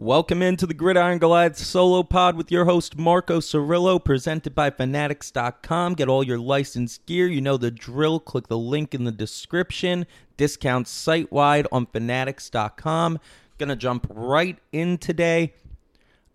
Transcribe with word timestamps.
Welcome 0.00 0.42
into 0.42 0.64
the 0.64 0.74
Gridiron 0.74 1.18
Goliath 1.18 1.56
solo 1.56 2.04
pod 2.04 2.36
with 2.36 2.52
your 2.52 2.66
host 2.66 2.96
Marco 2.96 3.40
Cirillo, 3.40 4.02
presented 4.02 4.54
by 4.54 4.70
Fanatics.com. 4.70 5.94
Get 5.94 6.08
all 6.08 6.22
your 6.22 6.38
licensed 6.38 7.04
gear. 7.04 7.26
You 7.26 7.40
know 7.40 7.56
the 7.56 7.72
drill. 7.72 8.20
Click 8.20 8.46
the 8.46 8.56
link 8.56 8.94
in 8.94 9.02
the 9.02 9.10
description. 9.10 10.06
Discounts 10.36 10.92
site 10.92 11.32
wide 11.32 11.66
on 11.72 11.86
Fanatics.com. 11.86 13.18
Gonna 13.58 13.74
jump 13.74 14.06
right 14.08 14.56
in 14.70 14.98
today. 14.98 15.54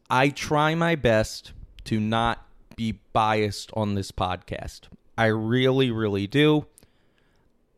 I 0.10 0.28
try 0.28 0.76
my 0.76 0.96
best 0.96 1.54
to 1.86 2.02
not 2.02 2.46
be 2.76 3.00
biased 3.14 3.72
on 3.76 3.96
this 3.96 4.12
podcast. 4.12 4.90
I 5.18 5.28
really, 5.28 5.90
really 5.90 6.28
do. 6.28 6.66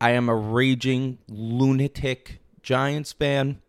I 0.02 0.09
am 0.13 0.29
a 0.29 0.36
raging 0.36 1.20
lunatic 1.27 2.39
Giants 2.63 3.13
fan. 3.13 3.61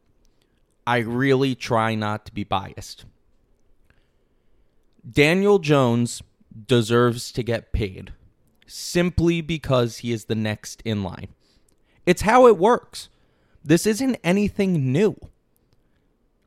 I 0.86 0.98
really 0.98 1.54
try 1.54 1.94
not 1.94 2.26
to 2.26 2.32
be 2.32 2.44
biased. 2.44 3.04
Daniel 5.08 5.58
Jones 5.58 6.22
deserves 6.66 7.32
to 7.32 7.42
get 7.42 7.72
paid 7.72 8.12
simply 8.66 9.41
because 9.41 9.98
he 9.98 10.12
is 10.12 10.24
the 10.24 10.34
next 10.34 10.82
in 10.84 11.02
line. 11.02 11.28
It's 12.04 12.22
how 12.22 12.46
it 12.46 12.58
works. 12.58 13.08
This 13.64 13.86
isn't 13.86 14.18
anything 14.22 14.92
new. 14.92 15.16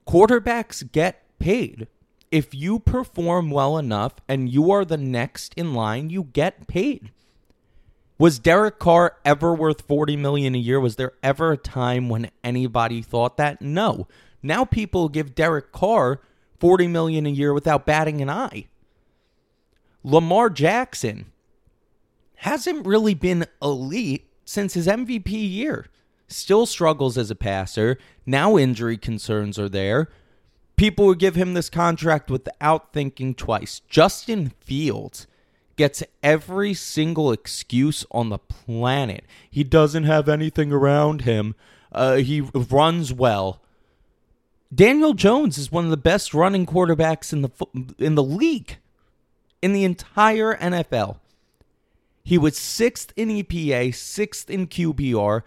Quarterbacks 0.07 0.89
get 0.89 1.23
paid. 1.39 1.87
If 2.31 2.53
you 2.53 2.79
perform 2.79 3.49
well 3.51 3.77
enough 3.77 4.13
and 4.27 4.49
you 4.49 4.71
are 4.71 4.85
the 4.85 4.97
next 4.97 5.53
in 5.55 5.73
line, 5.73 6.09
you 6.09 6.23
get 6.23 6.67
paid. 6.67 7.11
Was 8.17 8.37
Derek 8.37 8.79
Carr 8.79 9.17
ever 9.23 9.53
worth 9.53 9.81
40 9.81 10.17
million 10.17 10.53
a 10.53 10.57
year? 10.57 10.79
Was 10.79 10.97
there 10.97 11.13
ever 11.23 11.53
a 11.53 11.57
time 11.57 12.09
when 12.09 12.29
anybody 12.43 13.01
thought 13.01 13.37
that? 13.37 13.61
No. 13.61 14.07
Now 14.41 14.65
people 14.65 15.09
give 15.09 15.35
Derek 15.35 15.71
Carr 15.71 16.21
40 16.59 16.87
million 16.87 17.25
a 17.25 17.29
year 17.29 17.53
without 17.53 17.85
batting 17.85 18.21
an 18.21 18.29
eye. 18.29 18.67
Lamar 20.03 20.49
Jackson 20.49 21.31
hasn't 22.35 22.85
really 22.85 23.13
been 23.13 23.45
elite 23.61 24.29
since 24.45 24.73
his 24.73 24.87
MVP 24.87 25.31
year. 25.31 25.87
Still 26.27 26.65
struggles 26.65 27.17
as 27.17 27.31
a 27.31 27.35
passer. 27.35 27.97
Now 28.25 28.57
injury 28.57 28.97
concerns 28.97 29.59
are 29.59 29.69
there. 29.69 30.09
People 30.75 31.07
would 31.07 31.19
give 31.19 31.35
him 31.35 31.53
this 31.53 31.69
contract 31.69 32.31
without 32.31 32.93
thinking 32.93 33.35
twice. 33.35 33.81
Justin 33.89 34.53
Fields 34.61 35.27
gets 35.75 36.03
every 36.23 36.73
single 36.73 37.31
excuse 37.31 38.05
on 38.11 38.29
the 38.29 38.37
planet. 38.37 39.25
He 39.49 39.63
doesn't 39.63 40.05
have 40.05 40.29
anything 40.29 40.71
around 40.71 41.21
him. 41.21 41.55
Uh, 41.91 42.15
he 42.17 42.41
runs 42.41 43.11
well. 43.11 43.61
Daniel 44.73 45.13
Jones 45.13 45.57
is 45.57 45.71
one 45.71 45.85
of 45.85 45.89
the 45.89 45.97
best 45.97 46.33
running 46.33 46.65
quarterbacks 46.65 47.33
in 47.33 47.41
the 47.41 47.49
in 47.97 48.15
the 48.15 48.23
league, 48.23 48.77
in 49.61 49.73
the 49.73 49.83
entire 49.83 50.55
NFL. 50.55 51.17
He 52.23 52.37
was 52.37 52.57
sixth 52.57 53.11
in 53.15 53.29
EPA, 53.29 53.95
sixth 53.95 54.49
in 54.49 54.67
QBR. 54.67 55.41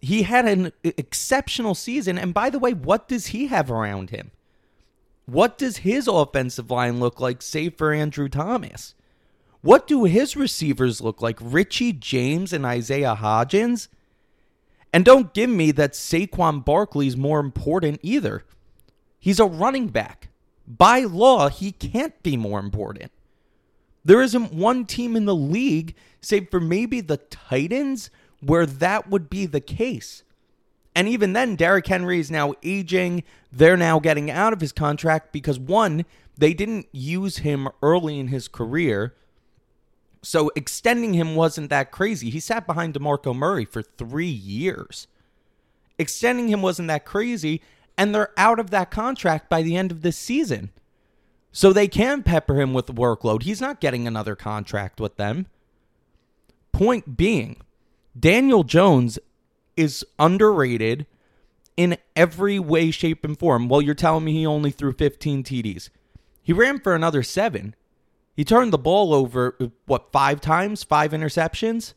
He 0.00 0.24
had 0.24 0.46
an 0.48 0.72
exceptional 0.82 1.76
season. 1.76 2.18
And 2.18 2.34
by 2.34 2.50
the 2.50 2.58
way, 2.58 2.72
what 2.72 3.06
does 3.06 3.28
he 3.28 3.46
have 3.46 3.70
around 3.70 4.10
him? 4.10 4.32
What 5.26 5.58
does 5.58 5.78
his 5.78 6.08
offensive 6.08 6.70
line 6.70 6.98
look 6.98 7.20
like, 7.20 7.42
save 7.42 7.76
for 7.76 7.92
Andrew 7.92 8.28
Thomas? 8.28 8.94
What 9.60 9.86
do 9.86 10.04
his 10.04 10.36
receivers 10.36 11.00
look 11.00 11.20
like? 11.20 11.38
Richie 11.40 11.92
James 11.92 12.52
and 12.52 12.64
Isaiah 12.64 13.16
Hodgins? 13.20 13.88
And 14.92 15.04
don't 15.04 15.34
give 15.34 15.50
me 15.50 15.70
that 15.72 15.92
Saquon 15.92 16.64
Barkley 16.64 17.06
is 17.06 17.16
more 17.16 17.40
important 17.40 18.00
either. 18.02 18.44
He's 19.18 19.40
a 19.40 19.44
running 19.44 19.88
back. 19.88 20.28
By 20.66 21.00
law, 21.00 21.48
he 21.48 21.72
can't 21.72 22.22
be 22.22 22.36
more 22.36 22.60
important. 22.60 23.10
There 24.04 24.22
isn't 24.22 24.52
one 24.52 24.86
team 24.86 25.16
in 25.16 25.24
the 25.24 25.34
league, 25.34 25.94
save 26.20 26.50
for 26.50 26.60
maybe 26.60 27.00
the 27.00 27.18
Titans, 27.18 28.10
where 28.40 28.66
that 28.66 29.10
would 29.10 29.28
be 29.28 29.46
the 29.46 29.60
case. 29.60 30.22
And 30.94 31.06
even 31.08 31.32
then, 31.32 31.56
Derrick 31.56 31.86
Henry 31.86 32.18
is 32.18 32.30
now 32.30 32.54
aging. 32.62 33.22
They're 33.52 33.76
now 33.76 33.98
getting 33.98 34.30
out 34.30 34.52
of 34.52 34.60
his 34.60 34.72
contract 34.72 35.32
because, 35.32 35.58
one, 35.58 36.04
they 36.36 36.54
didn't 36.54 36.86
use 36.92 37.38
him 37.38 37.68
early 37.82 38.18
in 38.18 38.28
his 38.28 38.48
career. 38.48 39.14
So 40.22 40.50
extending 40.56 41.14
him 41.14 41.34
wasn't 41.34 41.70
that 41.70 41.90
crazy. 41.90 42.30
He 42.30 42.40
sat 42.40 42.66
behind 42.66 42.94
DeMarco 42.94 43.34
Murray 43.34 43.64
for 43.64 43.82
three 43.82 44.26
years. 44.26 45.06
Extending 45.98 46.48
him 46.48 46.62
wasn't 46.62 46.88
that 46.88 47.04
crazy, 47.04 47.60
and 47.96 48.14
they're 48.14 48.32
out 48.36 48.58
of 48.58 48.70
that 48.70 48.90
contract 48.90 49.48
by 49.48 49.62
the 49.62 49.76
end 49.76 49.90
of 49.90 50.02
this 50.02 50.16
season. 50.16 50.70
So 51.50 51.72
they 51.72 51.88
can 51.88 52.22
pepper 52.22 52.60
him 52.60 52.72
with 52.72 52.86
workload. 52.86 53.42
He's 53.42 53.60
not 53.60 53.80
getting 53.80 54.06
another 54.06 54.36
contract 54.36 55.00
with 55.00 55.16
them. 55.16 55.46
Point 56.72 57.16
being, 57.16 57.56
Daniel 58.18 58.62
Jones 58.62 59.18
is 59.76 60.04
underrated 60.18 61.06
in 61.76 61.96
every 62.14 62.58
way, 62.58 62.90
shape, 62.90 63.24
and 63.24 63.38
form. 63.38 63.68
Well, 63.68 63.80
you're 63.80 63.94
telling 63.94 64.24
me 64.24 64.32
he 64.32 64.46
only 64.46 64.70
threw 64.70 64.92
15 64.92 65.42
TDs. 65.44 65.90
He 66.42 66.52
ran 66.52 66.80
for 66.80 66.94
another 66.94 67.22
seven. 67.22 67.74
He 68.38 68.44
turned 68.44 68.72
the 68.72 68.78
ball 68.78 69.12
over, 69.12 69.58
what, 69.86 70.12
five 70.12 70.40
times? 70.40 70.84
Five 70.84 71.10
interceptions? 71.10 71.94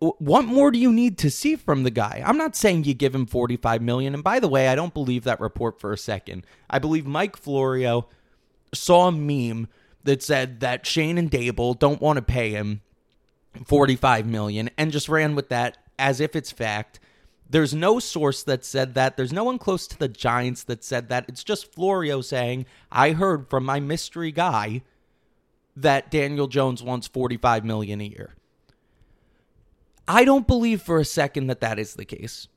What 0.00 0.46
more 0.46 0.72
do 0.72 0.80
you 0.80 0.92
need 0.92 1.16
to 1.18 1.30
see 1.30 1.54
from 1.54 1.84
the 1.84 1.92
guy? 1.92 2.20
I'm 2.26 2.36
not 2.36 2.56
saying 2.56 2.82
you 2.82 2.94
give 2.94 3.14
him 3.14 3.24
45 3.24 3.82
million. 3.82 4.12
And 4.12 4.24
by 4.24 4.40
the 4.40 4.48
way, 4.48 4.66
I 4.66 4.74
don't 4.74 4.92
believe 4.92 5.22
that 5.22 5.38
report 5.38 5.78
for 5.78 5.92
a 5.92 5.96
second. 5.96 6.44
I 6.68 6.80
believe 6.80 7.06
Mike 7.06 7.36
Florio 7.36 8.08
saw 8.72 9.06
a 9.06 9.12
meme 9.12 9.68
that 10.02 10.24
said 10.24 10.58
that 10.58 10.84
Schoen 10.84 11.16
and 11.16 11.30
Daboll 11.30 11.78
don't 11.78 12.02
want 12.02 12.16
to 12.16 12.22
pay 12.22 12.50
him 12.50 12.80
45 13.64 14.26
million 14.26 14.70
and 14.76 14.90
just 14.90 15.08
ran 15.08 15.36
with 15.36 15.50
that 15.50 15.78
as 16.00 16.20
if 16.20 16.34
it's 16.34 16.50
fact. 16.50 16.98
There's 17.48 17.74
no 17.74 17.98
source 17.98 18.42
that 18.44 18.64
said 18.64 18.94
that. 18.94 19.16
There's 19.16 19.32
no 19.32 19.44
one 19.44 19.58
close 19.58 19.86
to 19.88 19.98
the 19.98 20.08
Giants 20.08 20.64
that 20.64 20.82
said 20.82 21.08
that. 21.08 21.26
It's 21.28 21.44
just 21.44 21.72
Florio 21.72 22.20
saying, 22.20 22.66
I 22.90 23.12
heard 23.12 23.48
from 23.48 23.64
my 23.64 23.80
mystery 23.80 24.32
guy 24.32 24.82
that 25.76 26.10
Daniel 26.10 26.46
Jones 26.46 26.82
wants 26.82 27.06
45 27.06 27.64
million 27.64 28.00
a 28.00 28.04
year. 28.04 28.34
I 30.06 30.24
don't 30.24 30.46
believe 30.46 30.82
for 30.82 30.98
a 30.98 31.04
second 31.04 31.46
that 31.46 31.60
that 31.60 31.78
is 31.78 31.94
the 31.94 32.04
case. 32.04 32.48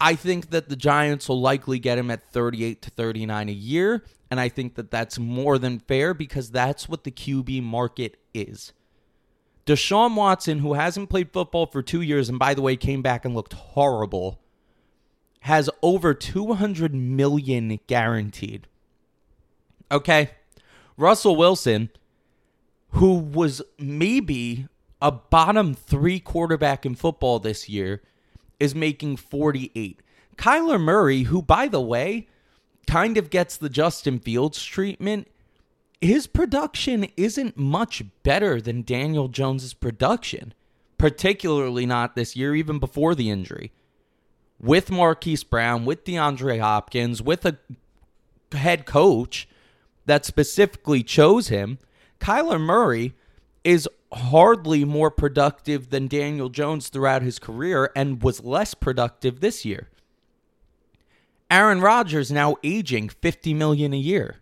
I 0.00 0.14
think 0.14 0.50
that 0.50 0.68
the 0.68 0.76
Giants 0.76 1.28
will 1.28 1.40
likely 1.40 1.78
get 1.78 1.98
him 1.98 2.10
at 2.10 2.30
38 2.30 2.82
to 2.82 2.90
39 2.90 3.48
a 3.48 3.52
year, 3.52 4.04
and 4.30 4.38
I 4.38 4.48
think 4.48 4.76
that 4.76 4.90
that's 4.90 5.18
more 5.18 5.58
than 5.58 5.80
fair 5.80 6.14
because 6.14 6.50
that's 6.50 6.88
what 6.88 7.04
the 7.04 7.10
QB 7.10 7.62
market 7.62 8.16
is. 8.32 8.72
Deshaun 9.68 10.14
Watson, 10.14 10.60
who 10.60 10.72
hasn't 10.72 11.10
played 11.10 11.30
football 11.30 11.66
for 11.66 11.82
two 11.82 12.00
years, 12.00 12.30
and 12.30 12.38
by 12.38 12.54
the 12.54 12.62
way, 12.62 12.74
came 12.74 13.02
back 13.02 13.26
and 13.26 13.34
looked 13.34 13.52
horrible, 13.52 14.40
has 15.40 15.68
over 15.82 16.14
200 16.14 16.94
million 16.94 17.78
guaranteed. 17.86 18.66
Okay. 19.92 20.30
Russell 20.96 21.36
Wilson, 21.36 21.90
who 22.92 23.18
was 23.18 23.60
maybe 23.78 24.66
a 25.02 25.12
bottom 25.12 25.74
three 25.74 26.18
quarterback 26.18 26.86
in 26.86 26.94
football 26.94 27.38
this 27.38 27.68
year, 27.68 28.00
is 28.58 28.74
making 28.74 29.18
48. 29.18 30.00
Kyler 30.36 30.80
Murray, 30.80 31.24
who, 31.24 31.42
by 31.42 31.68
the 31.68 31.80
way, 31.80 32.26
kind 32.86 33.18
of 33.18 33.28
gets 33.28 33.58
the 33.58 33.68
Justin 33.68 34.18
Fields 34.18 34.64
treatment, 34.64 35.28
his 36.00 36.26
production 36.26 37.08
isn't 37.16 37.56
much 37.56 38.02
better 38.22 38.60
than 38.60 38.82
Daniel 38.82 39.28
Jones's 39.28 39.74
production, 39.74 40.54
particularly 40.96 41.86
not 41.86 42.14
this 42.14 42.36
year, 42.36 42.54
even 42.54 42.78
before 42.78 43.14
the 43.14 43.30
injury. 43.30 43.72
With 44.60 44.90
Marquise 44.90 45.44
Brown, 45.44 45.84
with 45.84 46.04
DeAndre 46.04 46.60
Hopkins, 46.60 47.22
with 47.22 47.44
a 47.44 47.58
head 48.52 48.86
coach 48.86 49.48
that 50.06 50.24
specifically 50.24 51.02
chose 51.02 51.48
him, 51.48 51.78
Kyler 52.20 52.60
Murray 52.60 53.14
is 53.64 53.88
hardly 54.12 54.84
more 54.84 55.10
productive 55.10 55.90
than 55.90 56.08
Daniel 56.08 56.48
Jones 56.48 56.88
throughout 56.88 57.22
his 57.22 57.38
career 57.38 57.90
and 57.94 58.22
was 58.22 58.42
less 58.42 58.74
productive 58.74 59.40
this 59.40 59.64
year. 59.64 59.88
Aaron 61.50 61.80
Rodgers 61.80 62.30
now 62.30 62.56
aging 62.62 63.08
50 63.08 63.54
million 63.54 63.92
a 63.92 63.98
year 63.98 64.36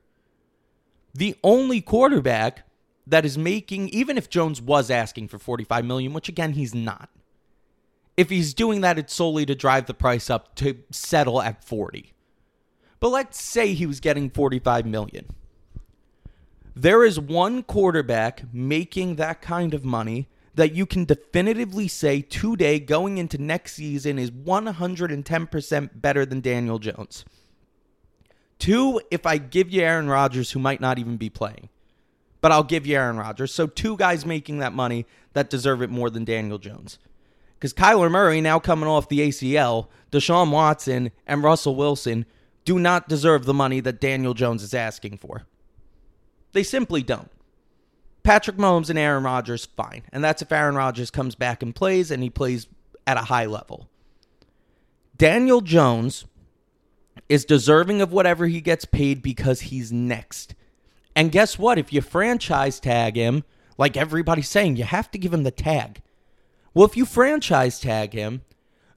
the 1.17 1.37
only 1.43 1.81
quarterback 1.81 2.67
that 3.07 3.25
is 3.25 3.39
making 3.39 3.89
even 3.91 4.19
if 4.19 4.29
Jones 4.29 4.61
was 4.61 4.91
asking 4.91 5.29
for 5.29 5.39
45 5.39 5.85
million, 5.85 6.13
which 6.13 6.29
again 6.29 6.53
he's 6.53 6.75
not. 6.75 7.09
If 8.17 8.31
he's 8.31 8.55
doing 8.55 8.81
that 8.81 8.99
it's 8.99 9.15
solely 9.15 9.47
to 9.47 9.55
drive 9.55 9.87
the 9.87 9.95
price 9.95 10.31
up 10.31 10.55
to 10.57 10.79
settle 10.91 11.41
at 11.41 11.65
40. 11.65 12.13
But 12.99 13.09
let's 13.11 13.41
say 13.41 13.75
he 13.75 13.87
was 13.87 14.01
getting 14.01 14.31
45 14.31 14.87
million. 14.87 15.27
There 16.75 17.05
is 17.05 17.19
one 17.19 17.63
quarterback 17.63 18.53
making 18.53 19.17
that 19.17 19.41
kind 19.41 19.75
of 19.75 19.85
money 19.85 20.29
that 20.57 20.75
you 20.75 20.87
can 20.87 21.05
definitively 21.05 21.87
say 21.87 22.23
today 22.23 22.81
going 22.81 23.19
into 23.19 23.39
next 23.39 23.75
season 23.75 24.19
is 24.19 24.31
110% 24.31 25.91
better 26.01 26.27
than 26.27 26.41
Daniel 26.41 26.79
Jones. 26.79 27.25
Two, 28.59 29.01
if 29.11 29.27
I 29.27 29.39
give 29.39 29.71
you 29.71 29.83
Aaron 29.83 30.09
Rodgers, 30.09 30.51
who 30.51 30.59
might 30.59 30.81
not 30.81 30.99
even 30.99 31.17
be 31.17 31.31
playing, 31.31 31.69
but 32.41 32.53
I'll 32.53 32.63
give 32.63 32.87
you 32.87 32.97
Aaron 32.97 33.19
Rodgers. 33.19 33.53
So 33.53 33.67
two 33.67 33.97
guys 33.97 34.25
making 34.25 34.59
that 34.59 34.73
money 34.73 35.07
that 35.35 35.51
deserve 35.51 35.83
it 35.83 35.91
more 35.91 36.11
than 36.11 36.25
Daniel 36.25 36.59
Jones. 36.59 36.99
Because 37.55 37.73
Kyler 37.73 38.11
Murray, 38.11 38.41
now 38.41 38.59
coming 38.59 38.89
off 38.89 39.09
the 39.09 39.21
ACL, 39.21 39.89
Deshaun 40.13 40.51
Watson, 40.51 41.11
and 41.27 41.43
Russell 41.43 41.75
Wilson 41.75 42.27
do 42.65 42.79
not 42.79 43.09
deserve 43.09 43.45
the 43.45 43.55
money 43.55 43.81
that 43.81 44.01
Daniel 44.01 44.35
Jones 44.35 44.63
is 44.63 44.75
asking 44.75 45.19
for. 45.19 45.47
They 46.53 46.63
simply 46.63 47.03
don't. 47.03 47.31
Patrick 48.23 48.57
Mahomes 48.57 48.91
and 48.91 48.99
Aaron 48.99 49.23
Rodgers, 49.23 49.67
fine. 49.67 50.03
And 50.13 50.23
that's 50.23 50.43
if 50.43 50.51
Aaron 50.51 50.75
Rodgers 50.75 51.11
comes 51.11 51.35
back 51.35 51.63
and 51.63 51.75
plays 51.75 52.11
and 52.11 52.23
he 52.23 52.31
plays 52.31 52.67
at 53.07 53.17
a 53.17 53.23
high 53.23 53.47
level. 53.47 53.89
Daniel 55.17 55.61
Jones 55.61 56.25
is 57.29 57.45
deserving 57.45 58.01
of 58.01 58.13
whatever 58.13 58.47
he 58.47 58.61
gets 58.61 58.85
paid 58.85 59.23
because 59.23 59.63
he's 59.63 59.93
next. 59.93 60.55
And 61.15 61.33
guess 61.33 61.59
what? 61.59 61.79
If 61.79 61.93
you 61.93 62.01
franchise 62.01 62.79
tag 62.79 63.17
him, 63.17 63.45
like 63.79 63.97
everybody's 63.97 64.49
saying, 64.49 64.77
you 64.77 64.85
have 64.85 65.11
to 65.11 65.19
give 65.19 65.33
him 65.33 65.43
the 65.43 65.51
tag. 65.51 66.03
Well, 66.75 66.87
if 66.87 66.97
you 66.97 67.07
franchise 67.07 67.81
tag 67.81 68.13
him, 68.13 68.43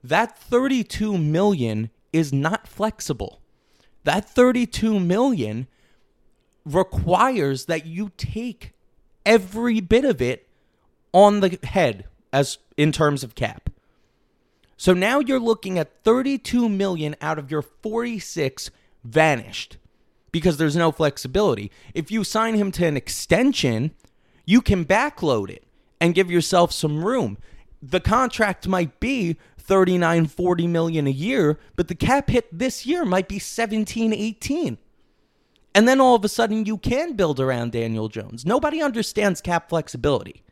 that 0.04 0.38
32 0.38 1.16
million 1.18 1.90
is 2.12 2.32
not 2.32 2.66
flexible. 2.66 3.40
That 4.04 4.28
32 4.28 5.00
million 5.00 5.66
requires 6.64 7.66
that 7.66 7.86
you 7.86 8.12
take 8.16 8.72
every 9.24 9.80
bit 9.80 10.04
of 10.04 10.20
it 10.20 10.48
on 11.12 11.40
the 11.40 11.58
head 11.62 12.04
as 12.32 12.58
in 12.76 12.92
terms 12.92 13.24
of 13.24 13.34
cap. 13.34 13.70
So 14.80 14.94
now 14.94 15.20
you're 15.20 15.38
looking 15.38 15.78
at 15.78 16.02
32 16.04 16.66
million 16.66 17.14
out 17.20 17.38
of 17.38 17.50
your 17.50 17.60
46 17.60 18.70
vanished 19.04 19.76
because 20.32 20.56
there's 20.56 20.74
no 20.74 20.90
flexibility. 20.90 21.70
If 21.92 22.10
you 22.10 22.24
sign 22.24 22.54
him 22.54 22.72
to 22.72 22.86
an 22.86 22.96
extension, 22.96 23.90
you 24.46 24.62
can 24.62 24.86
backload 24.86 25.50
it 25.50 25.64
and 26.00 26.14
give 26.14 26.30
yourself 26.30 26.72
some 26.72 27.04
room. 27.04 27.36
The 27.82 28.00
contract 28.00 28.66
might 28.68 29.00
be 29.00 29.36
39 29.58 30.28
40 30.28 30.66
million 30.66 31.06
a 31.06 31.10
year, 31.10 31.58
but 31.76 31.88
the 31.88 31.94
cap 31.94 32.30
hit 32.30 32.48
this 32.50 32.86
year 32.86 33.04
might 33.04 33.28
be 33.28 33.38
17 33.38 34.14
18. 34.14 34.78
And 35.74 35.86
then 35.86 36.00
all 36.00 36.14
of 36.14 36.24
a 36.24 36.28
sudden 36.28 36.64
you 36.64 36.78
can 36.78 37.16
build 37.16 37.38
around 37.38 37.72
Daniel 37.72 38.08
Jones. 38.08 38.46
Nobody 38.46 38.80
understands 38.80 39.42
cap 39.42 39.68
flexibility. 39.68 40.42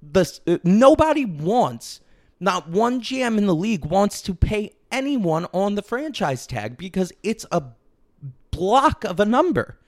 The, 0.00 0.38
uh, 0.46 0.58
nobody 0.62 1.24
wants 1.24 2.02
not 2.38 2.68
one 2.68 3.00
GM 3.00 3.38
in 3.38 3.46
the 3.46 3.54
league 3.54 3.84
wants 3.84 4.20
to 4.22 4.34
pay 4.34 4.72
anyone 4.90 5.46
on 5.52 5.74
the 5.74 5.82
franchise 5.82 6.46
tag 6.46 6.76
because 6.76 7.12
it's 7.22 7.46
a 7.50 7.62
block 8.50 9.04
of 9.04 9.20
a 9.20 9.24
number. 9.24 9.78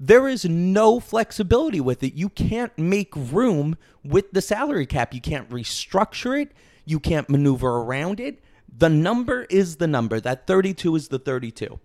There 0.00 0.28
is 0.28 0.44
no 0.44 1.00
flexibility 1.00 1.80
with 1.80 2.02
it. 2.02 2.14
You 2.14 2.28
can't 2.28 2.76
make 2.78 3.12
room 3.14 3.76
with 4.04 4.30
the 4.32 4.40
salary 4.40 4.86
cap. 4.86 5.12
You 5.12 5.20
can't 5.20 5.50
restructure 5.50 6.40
it. 6.40 6.52
You 6.84 7.00
can't 7.00 7.28
maneuver 7.28 7.68
around 7.68 8.20
it. 8.20 8.40
The 8.76 8.88
number 8.88 9.44
is 9.50 9.76
the 9.76 9.88
number. 9.88 10.20
That 10.20 10.46
32 10.46 10.94
is 10.94 11.08
the 11.08 11.18
32. 11.18 11.80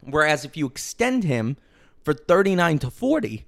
Whereas 0.00 0.44
if 0.44 0.56
you 0.56 0.66
extend 0.66 1.24
him 1.24 1.56
for 2.02 2.12
39 2.12 2.80
to 2.80 2.90
40, 2.90 3.46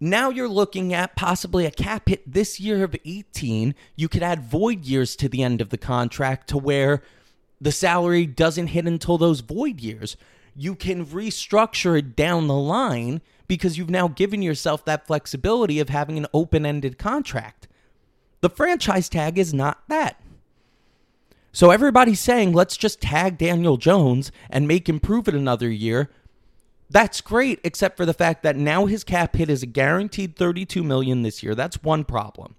now 0.00 0.30
you're 0.30 0.48
looking 0.48 0.92
at 0.92 1.16
possibly 1.16 1.66
a 1.66 1.70
cap 1.70 2.08
hit 2.08 2.30
this 2.30 2.58
year 2.58 2.84
of 2.84 2.96
18. 3.04 3.74
You 3.96 4.08
could 4.08 4.22
add 4.22 4.42
void 4.42 4.84
years 4.84 5.16
to 5.16 5.28
the 5.28 5.42
end 5.42 5.60
of 5.60 5.70
the 5.70 5.78
contract 5.78 6.48
to 6.48 6.58
where 6.58 7.02
the 7.60 7.72
salary 7.72 8.26
doesn't 8.26 8.68
hit 8.68 8.86
until 8.86 9.18
those 9.18 9.40
void 9.40 9.80
years. 9.80 10.16
You 10.56 10.74
can 10.74 11.06
restructure 11.06 11.98
it 11.98 12.14
down 12.16 12.46
the 12.46 12.54
line 12.54 13.22
because 13.48 13.78
you've 13.78 13.90
now 13.90 14.08
given 14.08 14.42
yourself 14.42 14.84
that 14.84 15.06
flexibility 15.06 15.80
of 15.80 15.88
having 15.88 16.18
an 16.18 16.26
open 16.34 16.66
ended 16.66 16.98
contract. 16.98 17.68
The 18.40 18.50
franchise 18.50 19.08
tag 19.08 19.38
is 19.38 19.54
not 19.54 19.82
that. 19.88 20.20
So 21.52 21.70
everybody's 21.70 22.20
saying, 22.20 22.52
let's 22.52 22.76
just 22.76 23.00
tag 23.00 23.38
Daniel 23.38 23.76
Jones 23.76 24.32
and 24.50 24.66
make 24.66 24.88
him 24.88 24.98
prove 24.98 25.28
it 25.28 25.34
another 25.34 25.70
year. 25.70 26.10
That's 26.94 27.20
great, 27.20 27.58
except 27.64 27.96
for 27.96 28.06
the 28.06 28.14
fact 28.14 28.44
that 28.44 28.54
now 28.54 28.86
his 28.86 29.02
cap 29.02 29.34
hit 29.34 29.50
is 29.50 29.64
a 29.64 29.66
guaranteed 29.66 30.36
32 30.36 30.84
million 30.84 31.22
this 31.22 31.42
year. 31.42 31.56
That's 31.56 31.82
one 31.82 32.04
problem. 32.04 32.54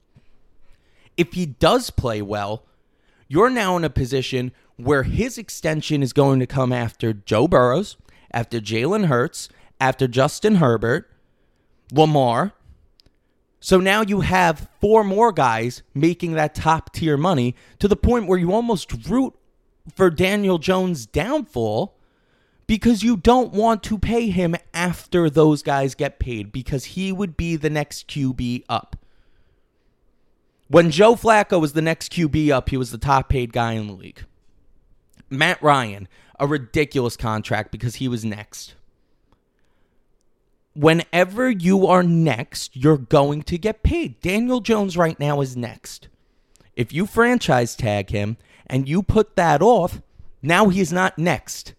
If 1.15 1.31
he 1.35 1.45
does 1.45 1.89
play 1.89 2.21
well, 2.21 2.65
you're 3.29 3.49
now 3.49 3.77
in 3.77 3.85
a 3.85 3.89
position 3.89 4.51
where 4.75 5.03
his 5.03 5.37
extension 5.37 6.03
is 6.03 6.11
going 6.11 6.41
to 6.41 6.45
come 6.45 6.73
after 6.73 7.13
Joe 7.13 7.47
Burrows, 7.47 7.95
after 8.29 8.59
Jalen 8.59 9.05
Hurts, 9.05 9.47
after 9.79 10.05
Justin 10.05 10.55
Herbert, 10.55 11.09
Lamar. 11.93 12.51
So 13.61 13.79
now 13.79 14.01
you 14.01 14.19
have 14.19 14.67
four 14.81 15.05
more 15.05 15.31
guys 15.31 15.81
making 15.93 16.33
that 16.33 16.53
top 16.53 16.93
tier 16.93 17.15
money 17.15 17.55
to 17.79 17.87
the 17.87 17.95
point 17.95 18.27
where 18.27 18.37
you 18.37 18.51
almost 18.51 19.07
root 19.07 19.33
for 19.95 20.09
Daniel 20.09 20.57
Jones' 20.57 21.05
downfall 21.05 21.94
because 22.67 23.03
you 23.03 23.17
don't 23.17 23.53
want 23.53 23.83
to 23.83 23.97
pay 23.97 24.29
him 24.29 24.55
after 24.73 25.29
those 25.29 25.61
guys 25.61 25.95
get 25.95 26.19
paid 26.19 26.51
because 26.51 26.85
he 26.85 27.11
would 27.11 27.37
be 27.37 27.55
the 27.55 27.69
next 27.69 28.07
QB 28.07 28.63
up. 28.67 28.95
When 30.67 30.89
Joe 30.89 31.15
Flacco 31.15 31.61
was 31.61 31.73
the 31.73 31.81
next 31.81 32.11
QB 32.11 32.49
up, 32.49 32.69
he 32.69 32.77
was 32.77 32.91
the 32.91 32.97
top 32.97 33.29
paid 33.29 33.53
guy 33.53 33.73
in 33.73 33.87
the 33.87 33.93
league. 33.93 34.25
Matt 35.29 35.61
Ryan, 35.61 36.07
a 36.39 36.47
ridiculous 36.47 37.15
contract 37.15 37.71
because 37.71 37.95
he 37.95 38.07
was 38.07 38.25
next. 38.25 38.75
Whenever 40.73 41.49
you 41.49 41.87
are 41.87 42.03
next, 42.03 42.75
you're 42.75 42.97
going 42.97 43.43
to 43.43 43.57
get 43.57 43.83
paid. 43.83 44.19
Daniel 44.21 44.59
Jones 44.59 44.97
right 44.97 45.19
now 45.19 45.39
is 45.39 45.55
next. 45.55 46.09
If 46.75 46.91
you 46.91 47.05
franchise 47.05 47.75
tag 47.75 48.09
him 48.09 48.37
and 48.67 48.89
you 48.89 49.01
put 49.01 49.35
that 49.35 49.61
off, 49.61 50.01
now 50.41 50.69
he's 50.69 50.91
not 50.91 51.17
next. 51.17 51.73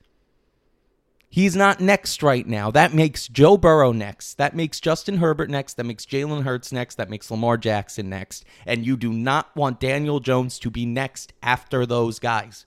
He's 1.36 1.54
not 1.54 1.80
next 1.80 2.22
right 2.22 2.46
now. 2.46 2.70
That 2.70 2.94
makes 2.94 3.28
Joe 3.28 3.58
Burrow 3.58 3.92
next. 3.92 4.38
That 4.38 4.56
makes 4.56 4.80
Justin 4.80 5.18
Herbert 5.18 5.50
next. 5.50 5.74
That 5.74 5.84
makes 5.84 6.06
Jalen 6.06 6.44
Hurts 6.44 6.72
next. 6.72 6.94
That 6.94 7.10
makes 7.10 7.30
Lamar 7.30 7.58
Jackson 7.58 8.08
next. 8.08 8.46
And 8.64 8.86
you 8.86 8.96
do 8.96 9.12
not 9.12 9.54
want 9.54 9.78
Daniel 9.78 10.18
Jones 10.18 10.58
to 10.60 10.70
be 10.70 10.86
next 10.86 11.34
after 11.42 11.84
those 11.84 12.18
guys. 12.18 12.64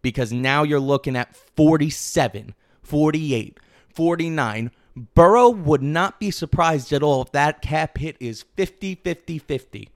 Because 0.00 0.32
now 0.32 0.62
you're 0.62 0.80
looking 0.80 1.16
at 1.16 1.36
47, 1.36 2.54
48, 2.82 3.60
49. 3.90 4.70
Burrow 5.14 5.50
would 5.50 5.82
not 5.82 6.18
be 6.18 6.30
surprised 6.30 6.94
at 6.94 7.02
all 7.02 7.20
if 7.20 7.32
that 7.32 7.60
cap 7.60 7.98
hit 7.98 8.16
is 8.18 8.46
50, 8.56 8.94
50, 8.94 9.38
50. 9.38 9.90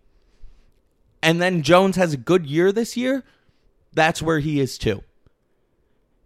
And 1.23 1.41
then 1.41 1.63
Jones 1.63 1.97
has 1.97 2.13
a 2.13 2.19
good 2.19 2.45
year 2.45 2.73
this 2.73 2.95
year. 2.95 3.25
That's 3.95 4.21
where 4.21 4.41
he 4.41 4.61
is 4.61 4.77
too 4.77 5.03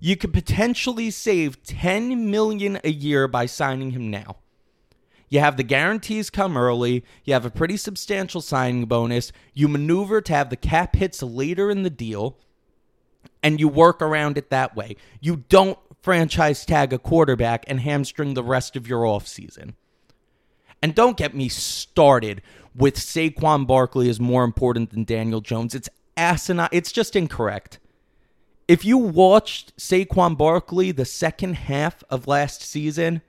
you 0.01 0.17
could 0.17 0.33
potentially 0.33 1.11
save 1.11 1.63
10 1.63 2.31
million 2.31 2.81
a 2.83 2.91
year 2.91 3.29
by 3.29 3.47
signing 3.47 3.91
him 3.93 4.11
now. 4.11 4.37
You 5.29 5.39
have 5.39 5.57
the 5.57 5.63
guarantees 5.63 6.29
come 6.29 6.57
early, 6.57 7.05
you 7.25 7.35
have 7.35 7.47
a 7.47 7.51
pretty 7.51 7.77
substantial 7.77 8.41
signing 8.41 8.87
bonus, 8.87 9.31
you 9.55 9.69
maneuver 9.69 10.21
to 10.23 10.33
have 10.33 10.51
the 10.51 10.57
cap 10.57 10.97
hits 10.97 11.23
later 11.23 11.71
in 11.71 11.85
the 11.85 11.91
deal, 11.91 12.37
and 13.43 13.61
you 13.61 13.69
work 13.69 14.03
around 14.03 14.37
it 14.37 14.51
that 14.51 14.75
way. 14.75 14.97
You 15.21 15.45
don't 15.49 15.79
franchise 16.03 16.65
tag 16.65 16.93
a 16.93 16.99
quarterback 16.99 17.65
and 17.69 17.81
hamstring 17.81 18.35
the 18.35 18.43
rest 18.43 18.75
of 18.75 18.89
your 18.89 19.03
offseason. 19.03 19.75
And 20.83 20.95
don't 20.95 21.17
get 21.17 21.35
me 21.35 21.49
started 21.49 22.43
with 22.75 22.97
Saquon 22.97 23.67
Barkley 23.67 24.09
is 24.09 24.19
more 24.19 24.45
important 24.45 24.91
than 24.91 25.05
Daniel 25.05 25.41
Jones. 25.41 25.75
It's 25.75 25.91
asinine. 26.17 26.71
It's 26.73 26.91
just 26.91 27.15
incorrect. 27.15 27.79
If 28.71 28.85
you 28.85 28.99
watched 28.99 29.77
Saquon 29.79 30.39
Barkley 30.39 30.93
the 30.93 31.05
second 31.05 31.55
half 31.55 32.05
of 32.09 32.29
last 32.29 32.63
season, 32.63 33.21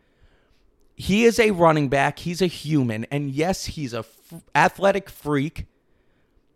he 0.95 1.25
is 1.25 1.39
a 1.39 1.50
running 1.50 1.89
back. 1.89 2.19
He's 2.19 2.43
a 2.43 2.45
human. 2.45 3.05
And 3.05 3.31
yes, 3.31 3.65
he's 3.65 3.91
a 3.91 4.05
f- 4.05 4.43
athletic 4.53 5.10
freak. 5.10 5.65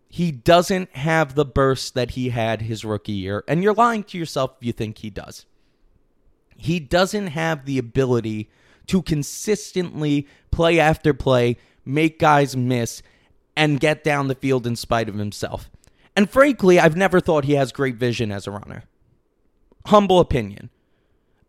He 0.07 0.31
doesn't 0.31 0.95
have 0.97 1.33
the 1.33 1.45
burst 1.45 1.95
that 1.95 2.11
he 2.11 2.29
had 2.29 2.61
his 2.61 2.85
rookie 2.85 3.13
year. 3.13 3.43
And 3.47 3.63
you're 3.63 3.73
lying 3.73 4.03
to 4.03 4.19
yourself 4.19 4.53
if 4.59 4.67
you 4.67 4.71
think 4.71 4.99
he 4.99 5.09
does. 5.09 5.47
He 6.55 6.79
doesn't 6.79 7.27
have 7.29 7.65
the 7.65 7.79
ability 7.79 8.51
to 8.85 9.01
consistently 9.01 10.27
play 10.51 10.79
after 10.79 11.11
play, 11.11 11.57
make 11.85 12.19
guys 12.19 12.55
miss, 12.55 13.01
and 13.57 13.79
get 13.79 14.03
down 14.03 14.27
the 14.27 14.35
field 14.35 14.67
in 14.67 14.75
spite 14.75 15.09
of 15.09 15.15
himself. 15.15 15.71
And 16.15 16.29
frankly, 16.29 16.79
I've 16.79 16.95
never 16.95 17.19
thought 17.19 17.45
he 17.45 17.53
has 17.53 17.71
great 17.71 17.95
vision 17.95 18.31
as 18.31 18.47
a 18.47 18.51
runner. 18.51 18.83
Humble 19.87 20.19
opinion. 20.19 20.69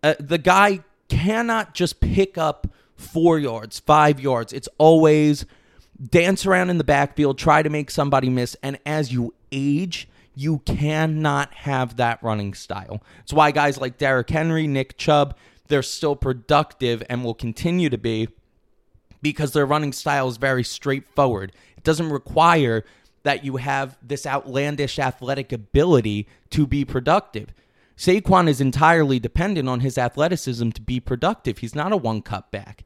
Uh, 0.02 0.14
the 0.18 0.38
guy 0.38 0.80
cannot 1.08 1.74
just 1.74 2.00
pick 2.00 2.36
up 2.36 2.66
four 2.96 3.38
yards, 3.38 3.78
five 3.78 4.20
yards. 4.20 4.52
It's 4.52 4.68
always 4.78 5.46
dance 6.10 6.44
around 6.44 6.70
in 6.70 6.78
the 6.78 6.84
backfield, 6.84 7.38
try 7.38 7.62
to 7.62 7.70
make 7.70 7.90
somebody 7.90 8.28
miss. 8.28 8.56
And 8.62 8.78
as 8.84 9.12
you 9.12 9.34
age, 9.52 10.08
you 10.34 10.58
cannot 10.60 11.52
have 11.54 11.96
that 11.96 12.22
running 12.22 12.52
style. 12.54 13.02
It's 13.22 13.32
why 13.32 13.50
guys 13.52 13.78
like 13.78 13.98
Derrick 13.98 14.28
Henry, 14.28 14.66
Nick 14.66 14.98
Chubb, 14.98 15.36
they're 15.68 15.82
still 15.82 16.14
productive 16.16 17.02
and 17.08 17.24
will 17.24 17.34
continue 17.34 17.88
to 17.88 17.98
be 17.98 18.28
because 19.22 19.52
their 19.52 19.66
running 19.66 19.92
style 19.92 20.28
is 20.28 20.36
very 20.36 20.62
straightforward. 20.62 21.52
It 21.76 21.84
doesn't 21.84 22.10
require 22.10 22.84
that 23.26 23.44
you 23.44 23.56
have 23.56 23.98
this 24.00 24.24
outlandish 24.24 25.00
athletic 25.00 25.50
ability 25.52 26.28
to 26.48 26.64
be 26.64 26.84
productive. 26.84 27.52
Saquon 27.96 28.48
is 28.48 28.60
entirely 28.60 29.18
dependent 29.18 29.68
on 29.68 29.80
his 29.80 29.98
athleticism 29.98 30.70
to 30.70 30.80
be 30.80 31.00
productive. 31.00 31.58
He's 31.58 31.74
not 31.74 31.90
a 31.90 31.96
one 31.96 32.22
cut 32.22 32.52
back. 32.52 32.84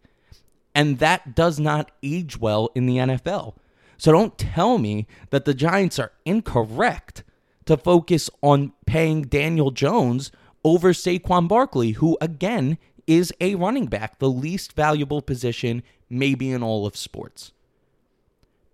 And 0.74 0.98
that 0.98 1.34
does 1.34 1.60
not 1.60 1.90
age 2.02 2.38
well 2.38 2.70
in 2.74 2.86
the 2.86 2.96
NFL. 2.96 3.56
So 3.98 4.12
don't 4.12 4.38
tell 4.38 4.78
me 4.78 5.06
that 5.28 5.44
the 5.44 5.52
Giants 5.52 5.98
are 5.98 6.12
incorrect 6.24 7.22
to 7.66 7.76
focus 7.76 8.30
on 8.40 8.72
paying 8.86 9.20
Daniel 9.20 9.70
Jones 9.70 10.32
over 10.64 10.94
Saquon 10.94 11.48
Barkley, 11.48 11.90
who 11.92 12.16
again 12.22 12.78
is 13.06 13.30
a 13.42 13.56
running 13.56 13.88
back, 13.88 14.20
the 14.20 14.30
least 14.30 14.72
valuable 14.72 15.20
position 15.20 15.82
maybe 16.08 16.50
in 16.50 16.62
all 16.62 16.86
of 16.86 16.96
sports. 16.96 17.52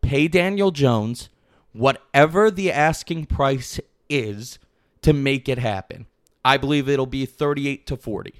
Pay 0.00 0.28
Daniel 0.28 0.70
Jones 0.70 1.28
whatever 1.76 2.50
the 2.50 2.73
asking 2.73 3.26
price 3.26 3.78
is 4.09 4.59
to 5.02 5.12
make 5.12 5.49
it 5.49 5.59
happen. 5.59 6.06
I 6.45 6.56
believe 6.56 6.88
it'll 6.88 7.06
be 7.06 7.26
38 7.26 7.87
to 7.87 7.97
40. 7.97 8.35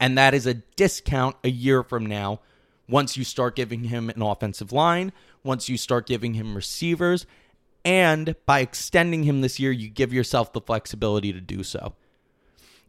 And 0.00 0.18
that 0.18 0.34
is 0.34 0.46
a 0.46 0.54
discount 0.54 1.36
a 1.44 1.50
year 1.50 1.82
from 1.82 2.06
now 2.06 2.40
once 2.88 3.16
you 3.16 3.24
start 3.24 3.56
giving 3.56 3.84
him 3.84 4.10
an 4.10 4.22
offensive 4.22 4.72
line, 4.72 5.12
once 5.44 5.68
you 5.68 5.76
start 5.76 6.06
giving 6.06 6.34
him 6.34 6.54
receivers, 6.54 7.26
and 7.84 8.34
by 8.46 8.60
extending 8.60 9.24
him 9.24 9.40
this 9.40 9.58
year, 9.58 9.72
you 9.72 9.88
give 9.88 10.12
yourself 10.12 10.52
the 10.52 10.60
flexibility 10.60 11.32
to 11.32 11.40
do 11.40 11.62
so. 11.62 11.94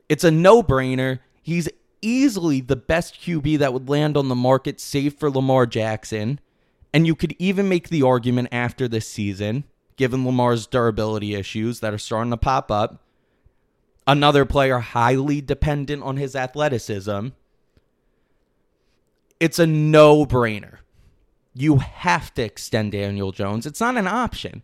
It's 0.09 0.23
a 0.23 0.31
no 0.31 0.61
brainer. 0.61 1.19
He's 1.41 1.69
easily 2.01 2.61
the 2.61 2.75
best 2.75 3.15
QB 3.21 3.59
that 3.59 3.73
would 3.73 3.89
land 3.89 4.17
on 4.17 4.27
the 4.27 4.35
market, 4.35 4.79
save 4.79 5.15
for 5.15 5.31
Lamar 5.31 5.65
Jackson. 5.65 6.39
And 6.93 7.07
you 7.07 7.15
could 7.15 7.35
even 7.39 7.67
make 7.67 7.89
the 7.89 8.03
argument 8.03 8.49
after 8.51 8.87
this 8.87 9.07
season, 9.07 9.63
given 9.97 10.25
Lamar's 10.25 10.67
durability 10.67 11.33
issues 11.33 11.79
that 11.79 11.93
are 11.93 11.97
starting 11.97 12.31
to 12.31 12.37
pop 12.37 12.69
up, 12.69 13.01
another 14.05 14.45
player 14.45 14.79
highly 14.79 15.41
dependent 15.41 16.03
on 16.03 16.17
his 16.17 16.35
athleticism. 16.35 17.29
It's 19.39 19.59
a 19.59 19.65
no 19.65 20.25
brainer. 20.25 20.77
You 21.55 21.77
have 21.77 22.33
to 22.35 22.43
extend 22.43 22.91
Daniel 22.91 23.31
Jones. 23.31 23.65
It's 23.65 23.81
not 23.81 23.97
an 23.97 24.07
option. 24.07 24.61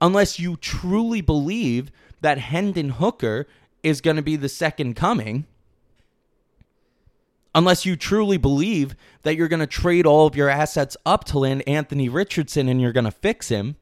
Unless 0.00 0.38
you 0.38 0.56
truly 0.56 1.20
believe 1.20 1.90
that 2.20 2.38
Hendon 2.38 2.90
Hooker 2.90 3.46
is 3.82 4.00
going 4.00 4.16
to 4.16 4.22
be 4.22 4.36
the 4.36 4.48
second 4.48 4.94
coming 4.94 5.46
unless 7.54 7.84
you 7.84 7.96
truly 7.96 8.36
believe 8.36 8.96
that 9.22 9.36
you're 9.36 9.48
going 9.48 9.60
to 9.60 9.66
trade 9.66 10.06
all 10.06 10.26
of 10.26 10.36
your 10.36 10.48
assets 10.48 10.96
up 11.04 11.24
to 11.24 11.38
land 11.38 11.62
Anthony 11.66 12.08
Richardson 12.08 12.68
and 12.68 12.80
you're 12.80 12.92
going 12.92 13.04
to 13.04 13.10
fix 13.10 13.48
him. 13.48 13.76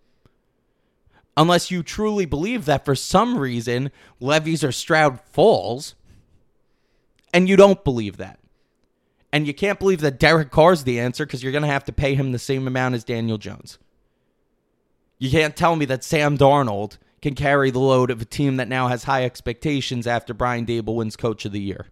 Unless 1.36 1.70
you 1.70 1.82
truly 1.82 2.26
believe 2.26 2.64
that 2.64 2.84
for 2.84 2.94
some 2.94 3.38
reason 3.38 3.90
Levis 4.18 4.64
or 4.64 4.72
Stroud 4.72 5.20
falls, 5.20 5.94
and 7.32 7.48
you 7.48 7.56
don't 7.56 7.84
believe 7.84 8.16
that. 8.16 8.40
And 9.32 9.46
you 9.46 9.54
can't 9.54 9.78
believe 9.78 10.00
that 10.00 10.18
Derek 10.18 10.50
Carr's 10.50 10.82
the 10.82 10.98
answer 10.98 11.24
because 11.24 11.42
you're 11.42 11.52
going 11.52 11.62
to 11.62 11.68
have 11.68 11.84
to 11.84 11.92
pay 11.92 12.16
him 12.16 12.32
the 12.32 12.38
same 12.38 12.66
amount 12.66 12.96
as 12.96 13.04
Daniel 13.04 13.38
Jones. 13.38 13.78
You 15.18 15.30
can't 15.30 15.54
tell 15.54 15.76
me 15.76 15.84
that 15.84 16.02
Sam 16.02 16.36
Darnold 16.36 16.98
can 17.22 17.34
carry 17.34 17.70
the 17.70 17.78
load 17.78 18.10
of 18.10 18.20
a 18.20 18.24
team 18.24 18.56
that 18.56 18.68
now 18.68 18.88
has 18.88 19.04
high 19.04 19.24
expectations 19.24 20.06
after 20.06 20.34
Brian 20.34 20.66
Daboll 20.66 20.96
wins 20.96 21.16
Coach 21.16 21.44
of 21.44 21.52
the 21.52 21.60
Year. 21.60 21.86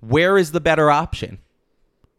Where 0.00 0.36
is 0.36 0.52
the 0.52 0.60
better 0.60 0.90
option? 0.90 1.38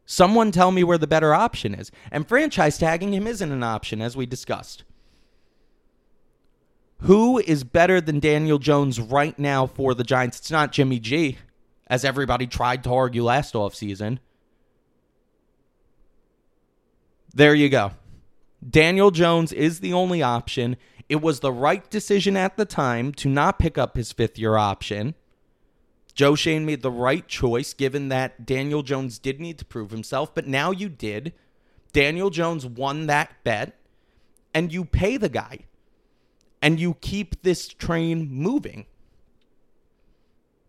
Someone 0.06 0.52
tell 0.52 0.72
me 0.72 0.84
where 0.84 0.98
the 0.98 1.08
better 1.08 1.34
option 1.34 1.74
is. 1.74 1.92
And 2.12 2.28
franchise 2.28 2.78
tagging 2.78 3.14
him 3.14 3.28
isn't 3.28 3.52
an 3.52 3.64
option, 3.64 4.02
as 4.02 4.16
we 4.16 4.26
discussed. 4.26 4.84
Who 7.02 7.40
is 7.40 7.64
better 7.64 8.00
than 8.00 8.20
Daniel 8.20 8.60
Jones 8.60 9.00
right 9.00 9.38
now 9.40 9.66
for 9.66 9.94
the 9.94 10.04
Giants? 10.04 10.40
It's 10.40 10.52
not 10.52 10.72
Jimmy 10.72 11.00
G, 11.00 11.38
as 11.88 12.06
everybody 12.06 12.46
tried 12.46 12.84
to 12.84 12.94
argue 12.94 13.24
last 13.24 13.54
offseason. 13.56 14.20
There 17.34 17.56
you 17.56 17.70
go. 17.70 17.92
Daniel 18.68 19.10
Jones 19.10 19.52
is 19.52 19.80
the 19.80 19.94
only 19.94 20.22
option. 20.22 20.78
It 21.10 21.22
was 21.22 21.40
the 21.40 21.52
right 21.52 21.90
decision 21.90 22.38
at 22.38 22.58
the 22.58 22.66
time 22.66 23.14
to 23.14 23.28
not 23.28 23.58
pick 23.58 23.78
up 23.78 23.96
his 23.96 24.12
fifth 24.12 24.38
year 24.38 24.58
option. 24.58 25.16
Joe 26.12 26.36
Schoen 26.36 26.66
made 26.66 26.82
the 26.82 26.92
right 26.92 27.28
choice 27.28 27.74
given 27.74 28.10
that 28.10 28.46
Daniel 28.46 28.84
Jones 28.84 29.20
did 29.20 29.40
need 29.40 29.58
to 29.60 29.66
prove 29.66 29.92
himself, 29.92 30.34
but 30.34 30.48
now 30.48 30.72
you 30.72 30.90
did. 30.90 31.34
Daniel 31.94 32.30
Jones 32.30 32.66
won 32.66 33.08
that 33.08 33.32
bet, 33.44 33.78
and 34.54 34.72
you 34.72 34.86
pay 34.86 35.18
the 35.18 35.30
guy, 35.30 35.60
and 36.62 36.80
you 36.80 36.96
keep 37.02 37.42
this 37.44 37.68
train 37.68 38.30
moving. 38.32 38.86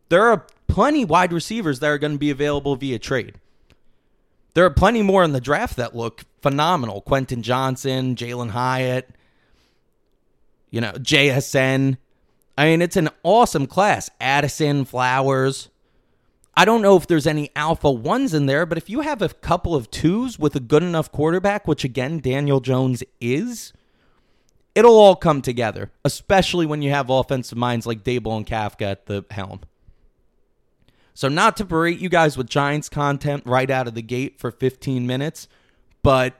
There 0.08 0.26
are 0.26 0.46
plenty 0.66 1.04
wide 1.04 1.32
receivers 1.32 1.80
that 1.80 1.88
are 1.88 1.98
going 1.98 2.12
to 2.12 2.18
be 2.18 2.30
available 2.30 2.76
via 2.76 2.98
trade. 2.98 3.40
There 4.54 4.64
are 4.64 4.70
plenty 4.70 5.02
more 5.02 5.24
in 5.24 5.32
the 5.32 5.40
draft 5.40 5.76
that 5.76 5.96
look 5.96 6.24
phenomenal. 6.42 7.00
Quentin 7.00 7.42
Johnson, 7.42 8.14
Jalin 8.14 8.50
Hyatt, 8.50 9.08
you 10.70 10.80
know, 10.80 10.92
JSN. 10.92 11.96
I 12.56 12.66
mean, 12.66 12.82
it's 12.82 12.96
an 12.96 13.08
awesome 13.22 13.66
class. 13.66 14.10
Addison, 14.20 14.84
Flowers. 14.84 15.68
I 16.54 16.64
don't 16.66 16.82
know 16.82 16.96
if 16.96 17.06
there's 17.06 17.26
any 17.26 17.50
alpha 17.56 17.90
ones 17.90 18.34
in 18.34 18.46
there, 18.46 18.66
but 18.66 18.76
if 18.76 18.90
you 18.90 19.00
have 19.00 19.22
a 19.22 19.30
couple 19.30 19.74
of 19.74 19.90
twos 19.90 20.38
with 20.38 20.54
a 20.54 20.60
good 20.60 20.82
enough 20.82 21.10
quarterback, 21.10 21.66
which 21.66 21.82
again, 21.82 22.18
Daniel 22.18 22.60
Jones 22.60 23.02
is, 23.20 23.72
it'll 24.74 24.98
all 24.98 25.16
come 25.16 25.40
together, 25.40 25.90
especially 26.04 26.66
when 26.66 26.82
you 26.82 26.90
have 26.90 27.08
offensive 27.08 27.56
minds 27.56 27.86
like 27.86 28.04
Daboll 28.04 28.36
and 28.36 28.46
Kafka 28.46 28.82
at 28.82 29.06
the 29.06 29.24
helm. 29.30 29.60
So, 31.14 31.28
not 31.28 31.56
to 31.58 31.64
berate 31.64 31.98
you 31.98 32.08
guys 32.08 32.36
with 32.36 32.48
Giants 32.48 32.88
content 32.88 33.44
right 33.46 33.70
out 33.70 33.88
of 33.88 33.94
the 33.94 34.02
gate 34.02 34.38
for 34.38 34.50
15 34.50 35.06
minutes, 35.06 35.48
but 36.02 36.34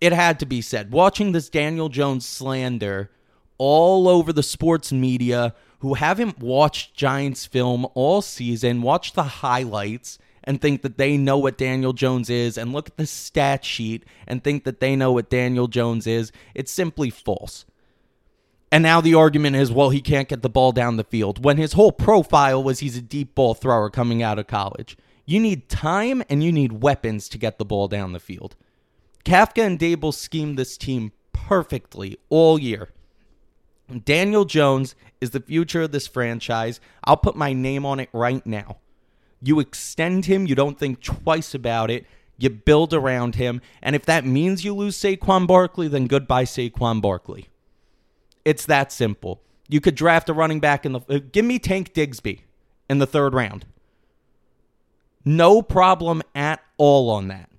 it 0.00 0.12
had 0.12 0.38
to 0.40 0.46
be 0.46 0.60
said. 0.62 0.92
Watching 0.92 1.32
this 1.32 1.48
Daniel 1.48 1.88
Jones 1.88 2.26
slander 2.26 3.10
all 3.58 4.08
over 4.08 4.32
the 4.32 4.42
sports 4.42 4.92
media 4.92 5.54
who 5.80 5.94
haven't 5.94 6.38
watched 6.38 6.94
Giants 6.94 7.46
film 7.46 7.86
all 7.94 8.22
season, 8.22 8.82
watch 8.82 9.12
the 9.12 9.22
highlights, 9.22 10.18
and 10.44 10.60
think 10.60 10.82
that 10.82 10.98
they 10.98 11.16
know 11.16 11.38
what 11.38 11.58
Daniel 11.58 11.92
Jones 11.92 12.30
is, 12.30 12.56
and 12.56 12.72
look 12.72 12.88
at 12.88 12.96
the 12.96 13.06
stat 13.06 13.64
sheet 13.64 14.04
and 14.26 14.42
think 14.42 14.64
that 14.64 14.80
they 14.80 14.96
know 14.96 15.12
what 15.12 15.30
Daniel 15.30 15.68
Jones 15.68 16.06
is, 16.06 16.32
it's 16.54 16.72
simply 16.72 17.10
false. 17.10 17.64
And 18.70 18.82
now 18.82 19.00
the 19.00 19.14
argument 19.14 19.56
is, 19.56 19.72
well, 19.72 19.90
he 19.90 20.00
can't 20.00 20.28
get 20.28 20.42
the 20.42 20.48
ball 20.48 20.72
down 20.72 20.96
the 20.96 21.04
field 21.04 21.44
when 21.44 21.56
his 21.56 21.72
whole 21.72 21.92
profile 21.92 22.62
was 22.62 22.80
he's 22.80 22.96
a 22.96 23.02
deep 23.02 23.34
ball 23.34 23.54
thrower 23.54 23.88
coming 23.88 24.22
out 24.22 24.38
of 24.38 24.46
college. 24.46 24.96
You 25.24 25.40
need 25.40 25.68
time 25.68 26.22
and 26.28 26.42
you 26.42 26.52
need 26.52 26.82
weapons 26.82 27.28
to 27.30 27.38
get 27.38 27.58
the 27.58 27.64
ball 27.64 27.88
down 27.88 28.12
the 28.12 28.20
field. 28.20 28.56
Kafka 29.24 29.62
and 29.62 29.78
Daboll 29.78 30.14
schemed 30.14 30.58
this 30.58 30.76
team 30.76 31.12
perfectly 31.32 32.18
all 32.30 32.58
year. 32.58 32.90
Daniel 34.04 34.44
Jones 34.44 34.94
is 35.20 35.30
the 35.30 35.40
future 35.40 35.82
of 35.82 35.92
this 35.92 36.06
franchise. 36.06 36.80
I'll 37.04 37.16
put 37.16 37.36
my 37.36 37.52
name 37.52 37.86
on 37.86 38.00
it 38.00 38.10
right 38.12 38.44
now. 38.46 38.78
You 39.40 39.60
extend 39.60 40.26
him, 40.26 40.46
you 40.46 40.54
don't 40.54 40.78
think 40.78 41.00
twice 41.02 41.54
about 41.54 41.90
it. 41.90 42.06
You 42.36 42.50
build 42.50 42.94
around 42.94 43.34
him. 43.34 43.60
And 43.82 43.96
if 43.96 44.04
that 44.06 44.24
means 44.24 44.64
you 44.64 44.74
lose 44.74 44.96
Saquon 44.96 45.46
Barkley, 45.46 45.88
then 45.88 46.06
goodbye, 46.06 46.44
Saquon 46.44 47.00
Barkley. 47.02 47.48
It's 48.44 48.66
that 48.66 48.92
simple. 48.92 49.42
You 49.68 49.80
could 49.80 49.94
draft 49.94 50.28
a 50.28 50.32
running 50.32 50.60
back 50.60 50.86
in 50.86 50.92
the. 50.92 51.00
Uh, 51.08 51.18
give 51.32 51.44
me 51.44 51.58
Tank 51.58 51.92
Bigsby 51.92 52.40
in 52.88 52.98
the 52.98 53.06
third 53.06 53.34
round. 53.34 53.66
No 55.24 55.62
problem 55.62 56.22
at 56.34 56.62
all 56.78 57.10
on 57.10 57.28
that. 57.28 57.50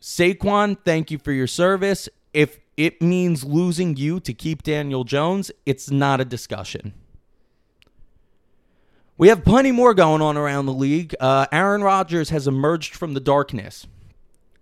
Saquon, 0.00 0.76
thank 0.84 1.10
you 1.10 1.18
for 1.18 1.32
your 1.32 1.46
service. 1.46 2.08
If 2.34 2.58
it 2.76 3.00
means 3.00 3.44
losing 3.44 3.96
you 3.96 4.20
to 4.20 4.34
keep 4.34 4.62
Daniel 4.62 5.04
Jones, 5.04 5.50
it's 5.64 5.90
not 5.90 6.20
a 6.20 6.24
discussion. 6.24 6.92
We 9.18 9.28
have 9.28 9.44
plenty 9.44 9.72
more 9.72 9.94
going 9.94 10.20
on 10.20 10.36
around 10.36 10.66
the 10.66 10.74
league. 10.74 11.14
Uh, 11.18 11.46
Aaron 11.50 11.82
Rodgers 11.82 12.28
has 12.30 12.46
emerged 12.46 12.94
from 12.94 13.14
the 13.14 13.20
darkness. 13.20 13.86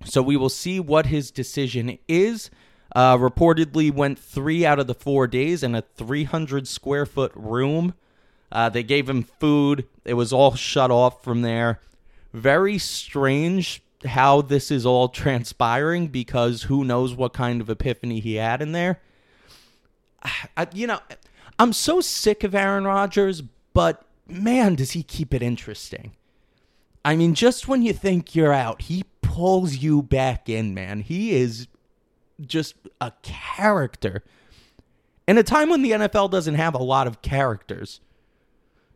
So 0.04 0.22
we 0.22 0.36
will 0.36 0.48
see 0.48 0.78
what 0.78 1.06
his 1.06 1.30
decision 1.32 1.98
is. 2.06 2.50
Uh, 2.94 3.16
reportedly 3.16 3.92
went 3.92 4.18
three 4.18 4.64
out 4.64 4.78
of 4.78 4.86
the 4.86 4.94
four 4.94 5.26
days 5.26 5.64
in 5.64 5.74
a 5.74 5.82
300 5.82 6.68
square 6.68 7.04
foot 7.06 7.32
room. 7.34 7.94
Uh, 8.52 8.68
they 8.68 8.84
gave 8.84 9.08
him 9.08 9.24
food. 9.24 9.86
It 10.04 10.14
was 10.14 10.32
all 10.32 10.54
shut 10.54 10.92
off 10.92 11.24
from 11.24 11.42
there. 11.42 11.80
Very 12.32 12.78
strange 12.78 13.82
how 14.04 14.42
this 14.42 14.70
is 14.70 14.84
all 14.84 15.08
transpiring 15.08 16.08
because 16.08 16.64
who 16.64 16.84
knows 16.84 17.14
what 17.14 17.32
kind 17.32 17.60
of 17.60 17.70
epiphany 17.70 18.20
he 18.20 18.34
had 18.36 18.60
in 18.62 18.72
there. 18.72 19.00
I, 20.56 20.66
you 20.72 20.86
know, 20.86 21.00
I'm 21.58 21.72
so 21.72 22.00
sick 22.00 22.44
of 22.44 22.54
Aaron 22.54 22.84
Rodgers, 22.84 23.42
but 23.72 24.04
man, 24.26 24.74
does 24.74 24.92
he 24.92 25.02
keep 25.02 25.34
it 25.34 25.42
interesting. 25.42 26.12
I 27.04 27.16
mean, 27.16 27.34
just 27.34 27.68
when 27.68 27.82
you 27.82 27.92
think 27.92 28.34
you're 28.34 28.52
out, 28.52 28.82
he 28.82 29.04
pulls 29.20 29.76
you 29.76 30.02
back 30.02 30.48
in, 30.48 30.72
man. 30.72 31.00
He 31.00 31.34
is 31.34 31.68
just 32.40 32.76
a 33.00 33.12
character. 33.22 34.22
In 35.28 35.38
a 35.38 35.42
time 35.42 35.70
when 35.70 35.82
the 35.82 35.92
NFL 35.92 36.30
doesn't 36.30 36.54
have 36.54 36.74
a 36.74 36.82
lot 36.82 37.06
of 37.06 37.22
characters. 37.22 38.00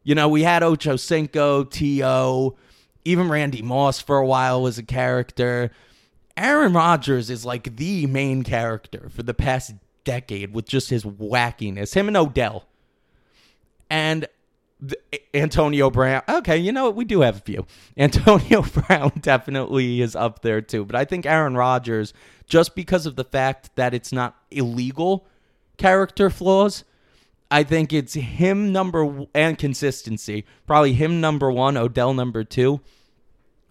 You 0.05 0.15
know, 0.15 0.29
we 0.29 0.43
had 0.43 0.63
Ocho 0.63 0.97
Cinco, 0.97 1.65
T.O., 1.65 2.57
even 3.09 3.31
Randy 3.31 3.63
Moss 3.63 4.01
for 4.01 4.19
a 4.19 4.27
while 4.27 4.63
was 4.63 4.77
a 4.77 4.83
character. 4.83 5.71
Aaron 6.37 6.75
Rodgers 6.75 7.31
is 7.31 7.45
like 7.45 7.77
the 7.77 8.07
main 8.07 8.43
character 8.43 9.09
for 9.11 9.23
the 9.23 9.35
past 9.35 9.75
decade 10.05 10.53
with 10.53 10.67
just 10.67 10.91
his 10.91 11.05
wackiness. 11.05 11.95
Him 11.95 12.09
and 12.09 12.17
Odell. 12.17 12.67
And 13.89 14.27
Antonio 15.33 15.91
Brown. 15.91 16.23
Okay, 16.29 16.59
you 16.59 16.71
know 16.71 16.85
what? 16.85 16.97
We 16.97 17.07
do 17.07 17.23
have 17.23 17.37
a 17.37 17.41
few. 17.41 17.67
Antonio 17.97 18.63
Brown 18.75 19.13
definitely 19.21 20.03
is 20.03 20.15
up 20.15 20.43
there 20.43 20.61
too. 20.61 20.85
But 20.85 20.97
I 20.97 21.07
think 21.07 21.25
Aaron 21.25 21.57
Rodgers, 21.57 22.13
just 22.47 22.75
because 22.75 23.07
of 23.07 23.17
the 23.17 23.25
fact 23.25 23.75
that 23.77 23.95
it's 23.95 24.13
not 24.13 24.37
illegal 24.51 25.27
character 25.79 26.29
flaws, 26.29 26.85
I 27.51 27.63
think 27.63 27.95
it's 27.95 28.13
him 28.13 28.71
number 28.71 29.27
and 29.35 29.57
consistency. 29.57 30.45
Probably 30.67 30.93
him 30.93 31.23
number 31.23 31.51
one, 31.51 31.79
Odell 31.79 32.13
number 32.13 32.45
two. 32.45 32.81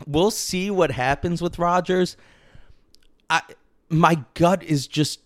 We'll 0.05 0.31
see 0.31 0.69
what 0.69 0.91
happens 0.91 1.41
with 1.41 1.57
Rodgers. 1.57 2.17
I 3.29 3.41
my 3.89 4.23
gut 4.33 4.63
is 4.63 4.87
just 4.87 5.21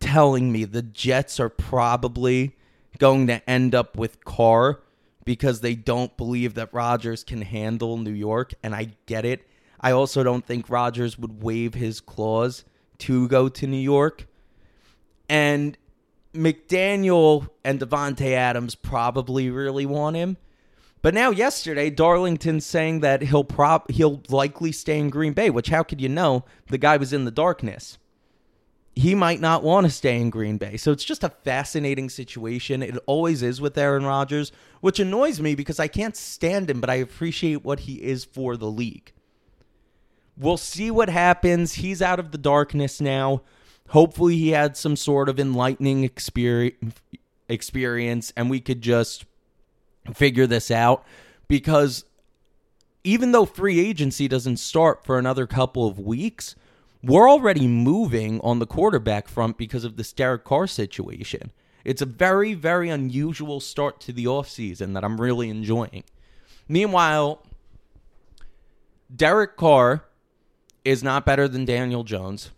telling 0.00 0.52
me 0.52 0.64
the 0.64 0.82
Jets 0.82 1.40
are 1.40 1.48
probably 1.48 2.56
going 2.98 3.26
to 3.26 3.48
end 3.48 3.74
up 3.74 3.96
with 3.96 4.24
Carr 4.24 4.80
because 5.24 5.60
they 5.60 5.74
don't 5.74 6.16
believe 6.16 6.54
that 6.54 6.72
Rodgers 6.72 7.24
can 7.24 7.42
handle 7.42 7.96
New 7.96 8.12
York, 8.12 8.54
and 8.62 8.74
I 8.74 8.92
get 9.06 9.24
it. 9.24 9.46
I 9.80 9.90
also 9.90 10.22
don't 10.22 10.46
think 10.46 10.70
Rodgers 10.70 11.18
would 11.18 11.42
waive 11.42 11.74
his 11.74 12.00
clause 12.00 12.64
to 12.98 13.28
go 13.28 13.48
to 13.48 13.66
New 13.66 13.76
York. 13.76 14.26
And 15.28 15.76
McDaniel 16.32 17.48
and 17.64 17.80
Davante 17.80 18.32
Adams 18.32 18.74
probably 18.74 19.50
really 19.50 19.86
want 19.86 20.16
him. 20.16 20.36
But 21.06 21.14
now 21.14 21.30
yesterday, 21.30 21.88
Darlington 21.88 22.60
saying 22.60 22.98
that 22.98 23.22
he'll 23.22 23.44
prop 23.44 23.92
he'll 23.92 24.22
likely 24.28 24.72
stay 24.72 24.98
in 24.98 25.08
Green 25.08 25.34
Bay, 25.34 25.50
which 25.50 25.68
how 25.68 25.84
could 25.84 26.00
you 26.00 26.08
know? 26.08 26.44
The 26.66 26.78
guy 26.78 26.96
was 26.96 27.12
in 27.12 27.24
the 27.24 27.30
darkness. 27.30 27.96
He 28.96 29.14
might 29.14 29.40
not 29.40 29.62
want 29.62 29.86
to 29.86 29.92
stay 29.92 30.20
in 30.20 30.30
Green 30.30 30.58
Bay. 30.58 30.76
So 30.76 30.90
it's 30.90 31.04
just 31.04 31.22
a 31.22 31.28
fascinating 31.28 32.10
situation. 32.10 32.82
It 32.82 32.98
always 33.06 33.40
is 33.40 33.60
with 33.60 33.78
Aaron 33.78 34.04
Rodgers, 34.04 34.50
which 34.80 34.98
annoys 34.98 35.40
me 35.40 35.54
because 35.54 35.78
I 35.78 35.86
can't 35.86 36.16
stand 36.16 36.68
him, 36.68 36.80
but 36.80 36.90
I 36.90 36.96
appreciate 36.96 37.64
what 37.64 37.78
he 37.78 38.02
is 38.02 38.24
for 38.24 38.56
the 38.56 38.68
league. 38.68 39.12
We'll 40.36 40.56
see 40.56 40.90
what 40.90 41.08
happens. 41.08 41.74
He's 41.74 42.02
out 42.02 42.18
of 42.18 42.32
the 42.32 42.36
darkness 42.36 43.00
now. 43.00 43.42
Hopefully, 43.90 44.38
he 44.38 44.48
had 44.48 44.76
some 44.76 44.96
sort 44.96 45.28
of 45.28 45.38
enlightening 45.38 46.02
experience, 46.02 46.96
and 48.36 48.50
we 48.50 48.58
could 48.58 48.82
just 48.82 49.24
figure 50.14 50.46
this 50.46 50.70
out 50.70 51.04
because 51.48 52.04
even 53.04 53.32
though 53.32 53.46
free 53.46 53.78
agency 53.78 54.26
doesn't 54.28 54.56
start 54.56 55.04
for 55.04 55.18
another 55.18 55.46
couple 55.46 55.86
of 55.86 55.98
weeks, 55.98 56.54
we're 57.02 57.30
already 57.30 57.68
moving 57.68 58.40
on 58.40 58.58
the 58.58 58.66
quarterback 58.66 59.28
front 59.28 59.56
because 59.56 59.84
of 59.84 59.96
this 59.96 60.12
Derek 60.12 60.44
Carr 60.44 60.66
situation. 60.66 61.52
It's 61.84 62.02
a 62.02 62.06
very, 62.06 62.54
very 62.54 62.90
unusual 62.90 63.60
start 63.60 64.00
to 64.00 64.12
the 64.12 64.24
offseason 64.24 64.94
that 64.94 65.04
I'm 65.04 65.20
really 65.20 65.48
enjoying. 65.48 66.02
Meanwhile, 66.68 67.46
Derek 69.14 69.56
Carr 69.56 70.04
is 70.84 71.04
not 71.04 71.24
better 71.24 71.46
than 71.46 71.64
Daniel 71.64 72.02
Jones. 72.02 72.50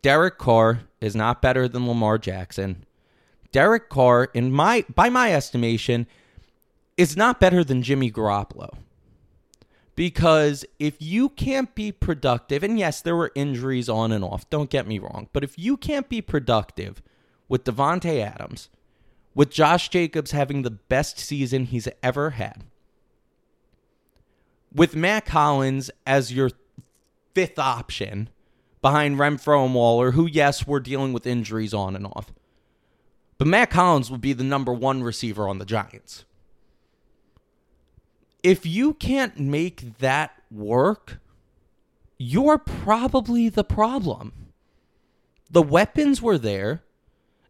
Derek 0.00 0.38
Carr 0.38 0.82
is 1.00 1.16
not 1.16 1.42
better 1.42 1.66
than 1.66 1.88
Lamar 1.88 2.18
Jackson. 2.18 2.84
Derek 3.52 3.88
Carr, 3.88 4.28
in 4.32 4.52
my 4.52 4.84
by 4.94 5.08
my 5.08 5.34
estimation, 5.34 6.06
is 7.00 7.16
not 7.16 7.40
better 7.40 7.64
than 7.64 7.82
Jimmy 7.82 8.10
Garoppolo. 8.10 8.68
Because 9.94 10.66
if 10.78 11.00
you 11.00 11.30
can't 11.30 11.74
be 11.74 11.92
productive, 11.92 12.62
and 12.62 12.78
yes, 12.78 13.00
there 13.00 13.16
were 13.16 13.32
injuries 13.34 13.88
on 13.88 14.12
and 14.12 14.22
off, 14.22 14.48
don't 14.50 14.68
get 14.68 14.86
me 14.86 14.98
wrong, 14.98 15.28
but 15.32 15.42
if 15.42 15.58
you 15.58 15.78
can't 15.78 16.10
be 16.10 16.20
productive 16.20 17.00
with 17.48 17.64
Davante 17.64 18.22
Adams, 18.22 18.68
with 19.34 19.50
Josh 19.50 19.88
Jacobs 19.88 20.32
having 20.32 20.60
the 20.60 20.70
best 20.70 21.18
season 21.18 21.64
he's 21.64 21.88
ever 22.02 22.30
had, 22.30 22.64
with 24.74 24.94
Mack 24.94 25.28
Hollins 25.28 25.90
as 26.06 26.34
your 26.34 26.50
fifth 27.34 27.58
option, 27.58 28.28
behind 28.82 29.16
Renfrow 29.16 29.64
and 29.64 29.74
Waller, 29.74 30.10
who, 30.10 30.26
yes, 30.26 30.66
were 30.66 30.80
dealing 30.80 31.14
with 31.14 31.26
injuries 31.26 31.72
on 31.72 31.96
and 31.96 32.06
off. 32.06 32.30
But 33.38 33.46
Mack 33.46 33.72
Hollins 33.72 34.10
would 34.10 34.20
be 34.20 34.34
the 34.34 34.44
number 34.44 34.72
one 34.72 35.02
receiver 35.02 35.48
on 35.48 35.58
the 35.58 35.64
Giants. 35.64 36.26
If 38.42 38.64
you 38.64 38.94
can't 38.94 39.38
make 39.38 39.98
that 39.98 40.32
work, 40.50 41.20
you're 42.18 42.58
probably 42.58 43.48
the 43.48 43.64
problem. 43.64 44.52
The 45.50 45.62
weapons 45.62 46.22
were 46.22 46.38
there. 46.38 46.82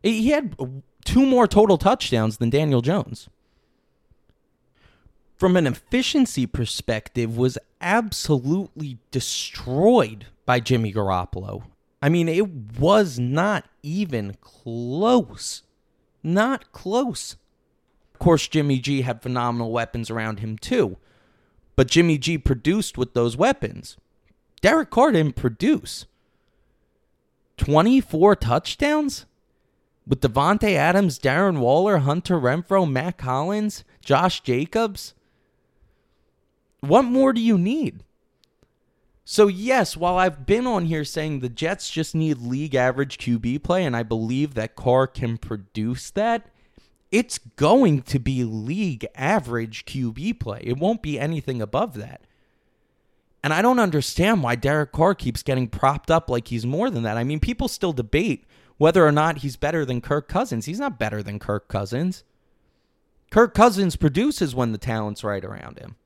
He 0.02 0.30
had 0.30 0.56
two 1.04 1.26
more 1.26 1.46
total 1.46 1.76
touchdowns 1.76 2.38
than 2.38 2.50
Daniel 2.50 2.80
Jones. 2.80 3.28
From 5.36 5.56
an 5.56 5.66
efficiency 5.66 6.46
perspective, 6.46 7.36
was 7.36 7.56
absolutely 7.80 8.98
destroyed 9.10 10.26
by 10.44 10.60
Jimmy 10.60 10.92
Garoppolo. 10.92 11.64
I 12.02 12.08
mean, 12.08 12.28
it 12.28 12.78
was 12.78 13.18
not 13.18 13.64
even 13.82 14.36
close. 14.40 15.62
Not 16.22 16.72
close. 16.72 17.36
Course, 18.20 18.46
Jimmy 18.46 18.78
G 18.78 19.02
had 19.02 19.22
phenomenal 19.22 19.72
weapons 19.72 20.10
around 20.10 20.38
him 20.38 20.56
too. 20.56 20.98
But 21.74 21.88
Jimmy 21.88 22.18
G 22.18 22.38
produced 22.38 22.96
with 22.96 23.14
those 23.14 23.36
weapons. 23.36 23.96
Derek 24.60 24.90
Carr 24.90 25.12
didn't 25.12 25.34
produce. 25.34 26.06
24 27.56 28.36
touchdowns? 28.36 29.26
With 30.06 30.20
Davante 30.20 30.74
Adams, 30.74 31.18
Darren 31.18 31.58
Waller, 31.58 31.98
Hunter 31.98 32.38
Renfrow, 32.38 32.90
Mack 32.90 33.20
Hollins, 33.20 33.84
Josh 34.04 34.40
Jacobs? 34.42 35.14
What 36.80 37.02
more 37.02 37.32
do 37.32 37.40
you 37.40 37.58
need? 37.58 38.02
So, 39.24 39.46
yes, 39.46 39.96
while 39.96 40.16
I've 40.16 40.44
been 40.44 40.66
on 40.66 40.86
here 40.86 41.04
saying 41.04 41.40
the 41.40 41.48
Jets 41.48 41.90
just 41.90 42.14
need 42.14 42.38
league 42.38 42.74
average 42.74 43.18
QB 43.18 43.62
play, 43.62 43.84
and 43.84 43.96
I 43.96 44.02
believe 44.02 44.54
that 44.54 44.74
Carr 44.74 45.06
can 45.06 45.38
produce 45.38 46.10
that, 46.10 46.50
it's 47.10 47.38
going 47.38 48.02
to 48.02 48.18
be 48.18 48.44
league 48.44 49.06
average 49.14 49.84
QB 49.84 50.38
play. 50.40 50.60
It 50.62 50.78
won't 50.78 51.02
be 51.02 51.18
anything 51.18 51.60
above 51.60 51.94
that. 51.94 52.22
And 53.42 53.52
I 53.52 53.62
don't 53.62 53.80
understand 53.80 54.42
why 54.42 54.54
Derek 54.54 54.92
Carr 54.92 55.14
keeps 55.14 55.42
getting 55.42 55.66
propped 55.66 56.10
up 56.10 56.28
like 56.28 56.48
he's 56.48 56.66
more 56.66 56.90
than 56.90 57.02
that. 57.04 57.16
I 57.16 57.24
mean, 57.24 57.40
people 57.40 57.68
still 57.68 57.92
debate 57.92 58.44
whether 58.76 59.06
or 59.06 59.12
not 59.12 59.38
he's 59.38 59.56
better 59.56 59.84
than 59.84 60.00
Kirk 60.00 60.28
Cousins. 60.28 60.66
He's 60.66 60.78
not 60.78 60.98
better 60.98 61.22
than 61.22 61.38
Kirk 61.38 61.68
Cousins. 61.68 62.22
Kirk 63.30 63.54
Cousins 63.54 63.96
produces 63.96 64.54
when 64.54 64.72
the 64.72 64.78
talent's 64.78 65.24
right 65.24 65.44
around 65.44 65.78
him. 65.78 65.96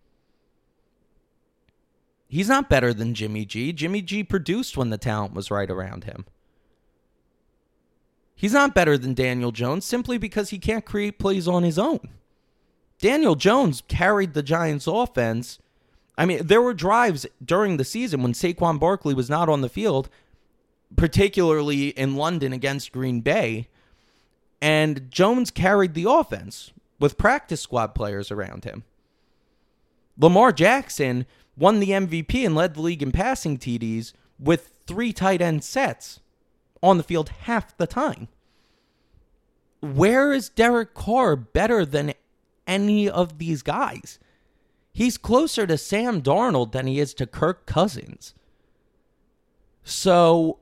He's 2.29 2.49
not 2.49 2.69
better 2.69 2.93
than 2.93 3.15
Jimmy 3.15 3.45
G. 3.45 3.73
Jimmy 3.73 4.03
G 4.03 4.25
produced 4.25 4.77
when 4.77 4.91
the 4.91 4.99
talent 4.99 5.35
was 5.35 5.51
right 5.51 5.71
around 5.71 6.05
him. 6.05 6.25
He's 8.45 8.53
not 8.53 8.75
better 8.75 8.99
than 8.99 9.15
Daniel 9.15 9.53
Jones 9.53 9.87
simply 9.87 10.19
because 10.19 10.51
he 10.51 10.59
can't 10.59 10.85
create 10.85 11.19
plays 11.19 11.49
on 11.49 11.63
his 11.63 11.79
own. 11.79 12.11
Daniel 13.01 13.37
Jones 13.37 13.83
carried 13.89 14.35
the 14.35 14.43
Giants' 14.43 14.87
offense. 14.87 15.61
I 16.19 16.27
mean, 16.27 16.47
there 16.47 16.61
were 16.61 16.75
drives 16.75 17.25
during 17.43 17.79
the 17.79 17.87
season 17.87 18.23
when 18.23 18.35
Saquon 18.35 18.79
Barkley 18.79 19.15
was 19.15 19.31
not 19.31 19.49
on 19.49 19.63
the 19.63 19.71
field, 19.71 20.11
particularly 20.95 21.89
in 21.89 22.17
London 22.17 22.53
against 22.53 22.93
Green 22.93 23.23
Bay, 23.23 23.69
and 24.61 25.11
Jones 25.11 25.51
carried 25.51 25.95
the 25.95 26.05
offense 26.07 26.71
with 27.01 27.17
practice 27.17 27.63
squad 27.63 27.95
players 27.95 28.31
around 28.31 28.65
him. 28.65 28.85
Lamar 30.19 30.53
Jackson 30.53 31.25
won 31.57 31.81
the 31.81 31.93
MVP 31.93 32.45
and 32.45 32.55
led 32.55 32.75
the 32.75 32.83
league 32.83 33.03
in 33.03 33.11
passing 33.11 33.57
TDs 33.57 34.13
with 34.39 34.75
three 34.87 35.15
tight 35.15 35.41
end 35.41 35.65
sets 35.65 36.21
on 36.83 36.99
the 36.99 37.03
field 37.03 37.31
half 37.31 37.75
the 37.79 37.87
time. 37.87 38.29
Where 39.85 40.33
is 40.33 40.49
Derek 40.49 40.95
Carr 40.95 41.37
better 41.37 41.85
than 41.85 42.15
any 42.67 43.09
of 43.09 43.37
these 43.39 43.61
guys? 43.61 44.19
He's 44.95 45.19
closer 45.19 45.67
to 45.67 45.77
Sam 45.77 46.23
Darnold 46.23 46.73
than 46.73 46.87
he 46.87 47.01
is 47.01 47.13
to 47.15 47.27
Kirk 47.27 47.67
Cousins. 47.67 48.33
So, 49.83 50.59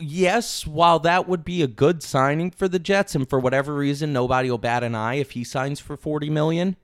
yes, 0.00 0.66
while 0.66 0.98
that 1.00 1.28
would 1.28 1.44
be 1.44 1.62
a 1.62 1.68
good 1.68 2.02
signing 2.02 2.50
for 2.50 2.66
the 2.66 2.80
Jets, 2.80 3.14
and 3.14 3.30
for 3.30 3.38
whatever 3.38 3.72
reason, 3.72 4.12
nobody 4.12 4.50
will 4.50 4.58
bat 4.58 4.82
an 4.82 4.96
eye 4.96 5.14
if 5.14 5.32
he 5.32 5.44
signs 5.44 5.78
for 5.78 5.96
40 5.96 6.28
million, 6.30 6.74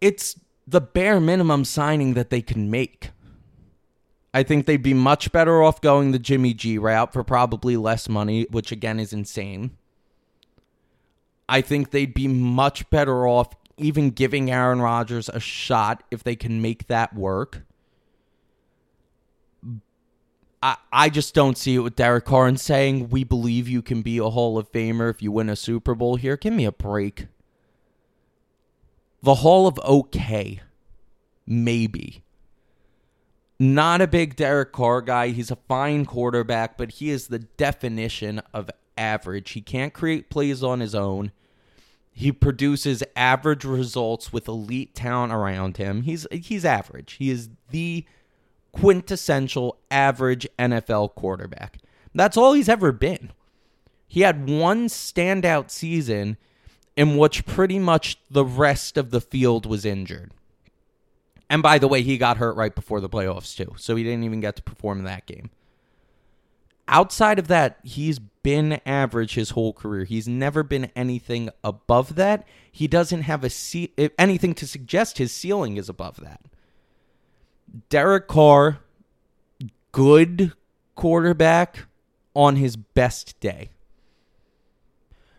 it's 0.00 0.40
the 0.66 0.80
bare 0.80 1.20
minimum 1.20 1.66
signing 1.66 2.14
that 2.14 2.30
they 2.30 2.40
can 2.40 2.70
make. 2.70 3.10
I 4.34 4.42
think 4.42 4.66
they'd 4.66 4.82
be 4.82 4.94
much 4.94 5.32
better 5.32 5.62
off 5.62 5.80
going 5.80 6.12
the 6.12 6.18
Jimmy 6.18 6.54
G 6.54 6.78
route 6.78 7.12
for 7.12 7.24
probably 7.24 7.76
less 7.76 8.08
money, 8.08 8.46
which 8.50 8.70
again 8.70 9.00
is 9.00 9.12
insane. 9.12 9.70
I 11.48 11.62
think 11.62 11.90
they'd 11.90 12.12
be 12.12 12.28
much 12.28 12.88
better 12.90 13.26
off 13.26 13.54
even 13.78 14.10
giving 14.10 14.50
Aaron 14.50 14.80
Rodgers 14.80 15.28
a 15.28 15.40
shot 15.40 16.02
if 16.10 16.22
they 16.22 16.36
can 16.36 16.60
make 16.60 16.88
that 16.88 17.14
work. 17.14 17.62
I, 20.62 20.76
I 20.92 21.08
just 21.08 21.34
don't 21.34 21.56
see 21.56 21.76
it 21.76 21.80
with 21.80 21.96
Derek 21.96 22.24
Carr 22.24 22.48
and 22.48 22.60
saying, 22.60 23.08
We 23.08 23.24
believe 23.24 23.68
you 23.68 23.80
can 23.80 24.02
be 24.02 24.18
a 24.18 24.28
Hall 24.28 24.58
of 24.58 24.70
Famer 24.72 25.08
if 25.08 25.22
you 25.22 25.30
win 25.32 25.48
a 25.48 25.56
Super 25.56 25.94
Bowl 25.94 26.16
here. 26.16 26.36
Give 26.36 26.52
me 26.52 26.64
a 26.64 26.72
break. 26.72 27.28
The 29.22 29.36
Hall 29.36 29.66
of 29.66 29.80
OK. 29.84 30.60
Maybe. 31.46 32.24
Not 33.58 34.00
a 34.00 34.06
big 34.06 34.36
Derek 34.36 34.72
Carr 34.72 35.02
guy. 35.02 35.28
He's 35.28 35.50
a 35.50 35.56
fine 35.56 36.06
quarterback, 36.06 36.76
but 36.78 36.92
he 36.92 37.10
is 37.10 37.26
the 37.26 37.40
definition 37.40 38.40
of 38.54 38.70
average. 38.96 39.50
He 39.50 39.60
can't 39.60 39.92
create 39.92 40.30
plays 40.30 40.62
on 40.62 40.80
his 40.80 40.94
own. 40.94 41.32
He 42.12 42.32
produces 42.32 43.02
average 43.16 43.64
results 43.64 44.32
with 44.32 44.48
elite 44.48 44.94
talent 44.94 45.32
around 45.32 45.76
him. 45.76 46.02
He's 46.02 46.26
he's 46.32 46.64
average. 46.64 47.14
He 47.14 47.30
is 47.30 47.48
the 47.70 48.04
quintessential 48.72 49.78
average 49.90 50.46
NFL 50.58 51.14
quarterback. 51.14 51.78
That's 52.14 52.36
all 52.36 52.52
he's 52.54 52.68
ever 52.68 52.92
been. 52.92 53.32
He 54.06 54.22
had 54.22 54.48
one 54.48 54.88
standout 54.88 55.70
season 55.70 56.36
in 56.96 57.16
which 57.16 57.46
pretty 57.46 57.78
much 57.78 58.18
the 58.30 58.44
rest 58.44 58.96
of 58.96 59.10
the 59.10 59.20
field 59.20 59.66
was 59.66 59.84
injured. 59.84 60.32
And 61.50 61.62
by 61.62 61.78
the 61.78 61.88
way, 61.88 62.02
he 62.02 62.18
got 62.18 62.36
hurt 62.36 62.56
right 62.56 62.74
before 62.74 63.00
the 63.00 63.08
playoffs, 63.08 63.56
too. 63.56 63.74
So 63.76 63.96
he 63.96 64.04
didn't 64.04 64.24
even 64.24 64.40
get 64.40 64.56
to 64.56 64.62
perform 64.62 64.98
in 64.98 65.04
that 65.04 65.26
game. 65.26 65.50
Outside 66.86 67.38
of 67.38 67.48
that, 67.48 67.78
he's 67.82 68.18
been 68.18 68.80
average 68.86 69.34
his 69.34 69.50
whole 69.50 69.72
career. 69.72 70.04
He's 70.04 70.26
never 70.28 70.62
been 70.62 70.90
anything 70.96 71.50
above 71.62 72.14
that. 72.14 72.46
He 72.70 72.88
doesn't 72.88 73.22
have 73.22 73.44
a 73.44 73.50
ce- 73.50 73.88
anything 74.18 74.54
to 74.54 74.66
suggest 74.66 75.18
his 75.18 75.32
ceiling 75.32 75.76
is 75.76 75.88
above 75.88 76.16
that. 76.20 76.40
Derek 77.90 78.26
Carr, 78.26 78.80
good 79.92 80.52
quarterback 80.94 81.86
on 82.34 82.56
his 82.56 82.76
best 82.76 83.38
day. 83.40 83.70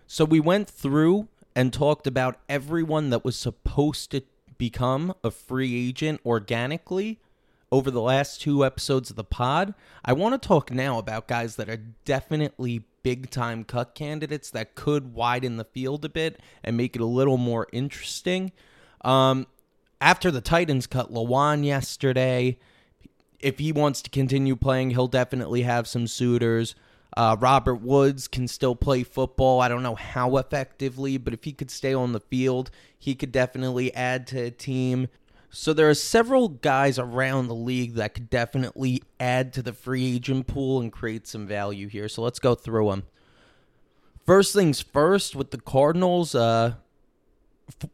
So 0.05 0.25
we 0.25 0.39
went 0.39 0.69
through 0.69 1.27
and 1.55 1.73
talked 1.73 2.05
about 2.05 2.39
everyone 2.47 3.09
that 3.09 3.25
was 3.25 3.35
supposed 3.35 4.11
to 4.11 4.21
become 4.59 5.15
a 5.23 5.31
free 5.31 5.87
agent 5.87 6.21
organically 6.23 7.19
over 7.71 7.89
the 7.89 8.01
last 8.01 8.41
two 8.41 8.63
episodes 8.63 9.09
of 9.09 9.15
the 9.15 9.23
pod. 9.23 9.73
I 10.05 10.13
want 10.13 10.39
to 10.39 10.47
talk 10.47 10.71
now 10.71 10.99
about 10.99 11.27
guys 11.27 11.55
that 11.55 11.69
are 11.69 11.83
definitely 12.05 12.83
big 13.01 13.31
time 13.31 13.63
cut 13.63 13.95
candidates 13.95 14.51
that 14.51 14.75
could 14.75 15.13
widen 15.13 15.57
the 15.57 15.63
field 15.63 16.05
a 16.05 16.09
bit 16.09 16.39
and 16.63 16.77
make 16.77 16.95
it 16.95 17.01
a 17.01 17.05
little 17.05 17.37
more 17.37 17.67
interesting. 17.71 18.51
Um, 19.01 19.47
after 20.01 20.29
the 20.29 20.41
Titans 20.41 20.85
cut 20.85 21.11
Lewan 21.11 21.65
yesterday, 21.65 22.59
if 23.39 23.59
he 23.59 23.71
wants 23.71 24.01
to 24.01 24.09
continue 24.09 24.55
playing, 24.55 24.91
he'll 24.91 25.07
definitely 25.07 25.61
have 25.63 25.87
some 25.87 26.07
suitors. 26.07 26.75
Uh, 27.19 27.35
Robert 27.37 27.81
Woods 27.81 28.29
can 28.29 28.47
still 28.47 28.77
play 28.77 29.03
football. 29.03 29.59
I 29.59 29.67
don't 29.67 29.83
know 29.83 29.95
how 29.95 30.37
effectively, 30.37 31.17
but 31.17 31.33
if 31.33 31.43
he 31.43 31.51
could 31.51 31.69
stay 31.69 31.93
on 31.93 32.13
the 32.13 32.21
field, 32.21 32.71
he 32.97 33.13
could 33.13 33.33
definitely 33.33 33.93
add 33.93 34.25
to 34.27 34.43
a 34.43 34.51
team. 34.51 35.09
So 35.49 35.73
there 35.73 35.89
are 35.89 35.95
several 35.95 36.47
guys 36.47 36.97
around 36.97 37.49
the 37.49 37.55
league 37.55 37.95
that 37.95 38.13
could 38.13 38.29
definitely 38.29 39.03
add 39.19 39.51
to 39.51 39.61
the 39.61 39.73
free 39.73 40.15
agent 40.15 40.47
pool 40.47 40.79
and 40.79 40.93
create 40.93 41.27
some 41.27 41.45
value 41.45 41.89
here. 41.89 42.07
So 42.07 42.21
let's 42.21 42.39
go 42.39 42.55
through 42.55 42.89
them. 42.89 43.03
First 44.25 44.53
things 44.53 44.79
first, 44.79 45.35
with 45.35 45.51
the 45.51 45.59
Cardinals, 45.59 46.33
uh, 46.33 46.75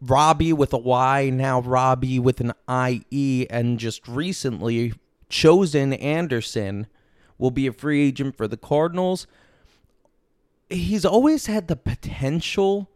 Robbie 0.02 0.54
with 0.54 0.72
a 0.72 0.78
Y, 0.78 1.32
now 1.34 1.62
Robbie 1.62 2.20
with 2.20 2.42
an 2.42 2.54
IE, 2.70 3.48
and 3.50 3.80
just 3.80 4.08
recently 4.08 4.94
Chosen 5.30 5.94
Anderson 5.94 6.86
will 7.38 7.52
be 7.52 7.68
a 7.68 7.74
free 7.74 8.08
agent 8.08 8.38
for 8.38 8.48
the 8.48 8.58
Cardinals. 8.58 9.28
He's 10.70 11.06
always 11.06 11.46
had 11.46 11.68
the 11.68 11.76
potential 11.76 12.90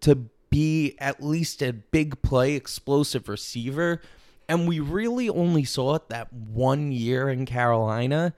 to 0.00 0.26
be 0.50 0.96
at 0.98 1.22
least 1.22 1.62
a 1.62 1.72
big 1.72 2.22
play, 2.22 2.54
explosive 2.54 3.28
receiver. 3.28 4.00
And 4.48 4.68
we 4.68 4.78
really 4.78 5.28
only 5.28 5.64
saw 5.64 5.96
it 5.96 6.08
that 6.08 6.32
one 6.32 6.92
year 6.92 7.28
in 7.28 7.46
Carolina. 7.46 8.32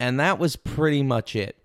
And 0.00 0.18
that 0.18 0.38
was 0.38 0.56
pretty 0.56 1.02
much 1.02 1.36
it, 1.36 1.56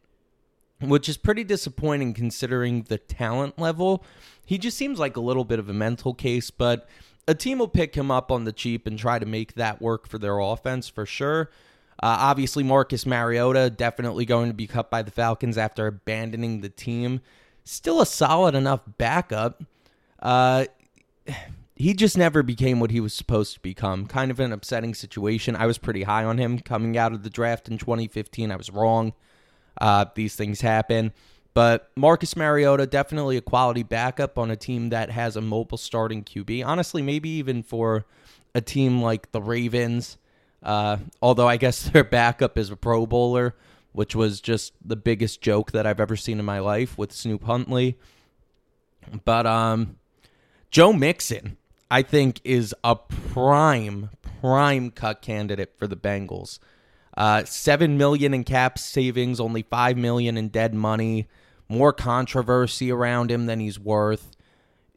which 0.80 1.10
is 1.10 1.18
pretty 1.18 1.44
disappointing 1.44 2.14
considering 2.14 2.84
the 2.84 3.00
talent 3.00 3.58
level. 3.58 4.04
He 4.46 4.60
just 4.60 4.78
seems 4.78 5.00
like 5.00 5.18
a 5.18 5.22
little 5.22 5.44
bit 5.44 5.58
of 5.58 5.68
a 5.70 5.74
mental 5.74 6.14
case, 6.14 6.52
but 6.52 6.88
a 7.28 7.34
team 7.34 7.60
will 7.60 7.68
pick 7.68 7.96
him 7.96 8.12
up 8.12 8.32
on 8.32 8.44
the 8.44 8.54
cheap 8.54 8.86
and 8.86 8.98
try 8.98 9.18
to 9.18 9.26
make 9.26 9.56
that 9.56 9.82
work 9.82 10.08
for 10.08 10.20
their 10.20 10.38
offense 10.40 10.88
for 10.88 11.06
sure. 11.06 11.50
Uh, 12.02 12.18
obviously, 12.20 12.64
Marcus 12.64 13.06
Mariota 13.06 13.70
definitely 13.70 14.26
going 14.26 14.50
to 14.50 14.54
be 14.54 14.68
cut 14.68 14.90
by 14.90 15.02
the 15.02 15.12
Falcons 15.12 15.58
after 15.58 15.88
abandoning 15.88 16.62
the 16.62 16.70
team. 16.70 17.22
Still 17.64 18.02
a 18.02 18.06
solid 18.06 18.56
enough 18.56 18.82
backup. 18.98 19.64
Uh, 20.20 20.66
he 21.76 21.94
just 21.94 22.18
never 22.18 22.44
became 22.44 22.80
what 22.80 22.92
he 22.92 23.00
was 23.00 23.14
supposed 23.14 23.54
to 23.54 23.60
become. 23.60 24.06
Kind 24.06 24.32
of 24.32 24.40
an 24.40 24.52
upsetting 24.52 24.94
situation. 24.94 25.56
I 25.56 25.66
was 25.66 25.78
pretty 25.78 26.04
high 26.04 26.24
on 26.24 26.38
him 26.38 26.60
coming 26.60 26.98
out 26.98 27.14
of 27.14 27.24
the 27.24 27.30
draft 27.30 27.68
in 27.68 27.78
2015. 27.78 28.52
I 28.52 28.56
was 28.56 28.72
wrong. 28.72 29.14
Uh, 29.80 30.06
these 30.16 30.36
things 30.36 30.62
happen. 30.62 31.14
But 31.54 31.90
Marcus 31.96 32.36
Mariota, 32.36 32.86
definitely 32.86 33.38
a 33.38 33.42
quality 33.42 33.84
backup 33.84 34.38
on 34.38 34.52
a 34.52 34.56
team 34.56 34.90
that 34.90 35.10
has 35.10 35.36
a 35.36 35.42
mobile 35.42 35.78
starting 35.78 36.24
QB. 36.24 36.64
Honestly, 36.66 37.02
maybe 37.02 37.30
even 37.30 37.64
for 37.64 38.06
a 38.54 38.62
team 38.62 39.02
like 39.02 39.32
the 39.32 39.42
Ravens. 39.42 40.18
Uh, 40.64 40.98
although 41.22 41.48
I 41.48 41.58
guess 41.58 41.90
their 41.90 42.04
backup 42.04 42.58
is 42.58 42.70
a 42.70 42.76
Pro 42.76 43.06
Bowler, 43.06 43.56
which 43.92 44.16
was 44.16 44.42
just 44.42 44.74
the 44.84 44.96
biggest 44.96 45.42
joke 45.42 45.72
that 45.72 45.88
I've 45.88 46.00
ever 46.00 46.16
seen 46.16 46.40
in 46.40 46.46
my 46.46 46.60
life 46.60 46.98
with 46.98 47.12
Snoop 47.12 47.44
Huntley. 47.44 47.98
But 49.26 49.46
um, 49.48 49.98
Joe 50.72 50.94
Mixon, 50.94 51.58
I 51.90 52.02
think, 52.02 52.42
is 52.44 52.76
a 52.84 52.96
prime, 52.96 54.10
prime 54.42 54.92
cut 54.92 55.22
candidate 55.22 55.74
for 55.78 55.88
the 55.88 55.96
Bengals. 55.96 56.60
Uh, 57.16 57.44
Seven 57.46 57.98
million 57.98 58.34
in 58.34 58.44
cap 58.44 58.78
savings, 58.78 59.40
only 59.40 59.64
five 59.64 59.98
million 59.98 60.38
in 60.38 60.50
dead 60.50 60.74
money. 60.74 61.28
More 61.70 61.92
controversy 61.92 62.92
around 62.92 63.32
him 63.32 63.46
than 63.48 63.60
he's 63.60 63.80
worth. 63.80 64.32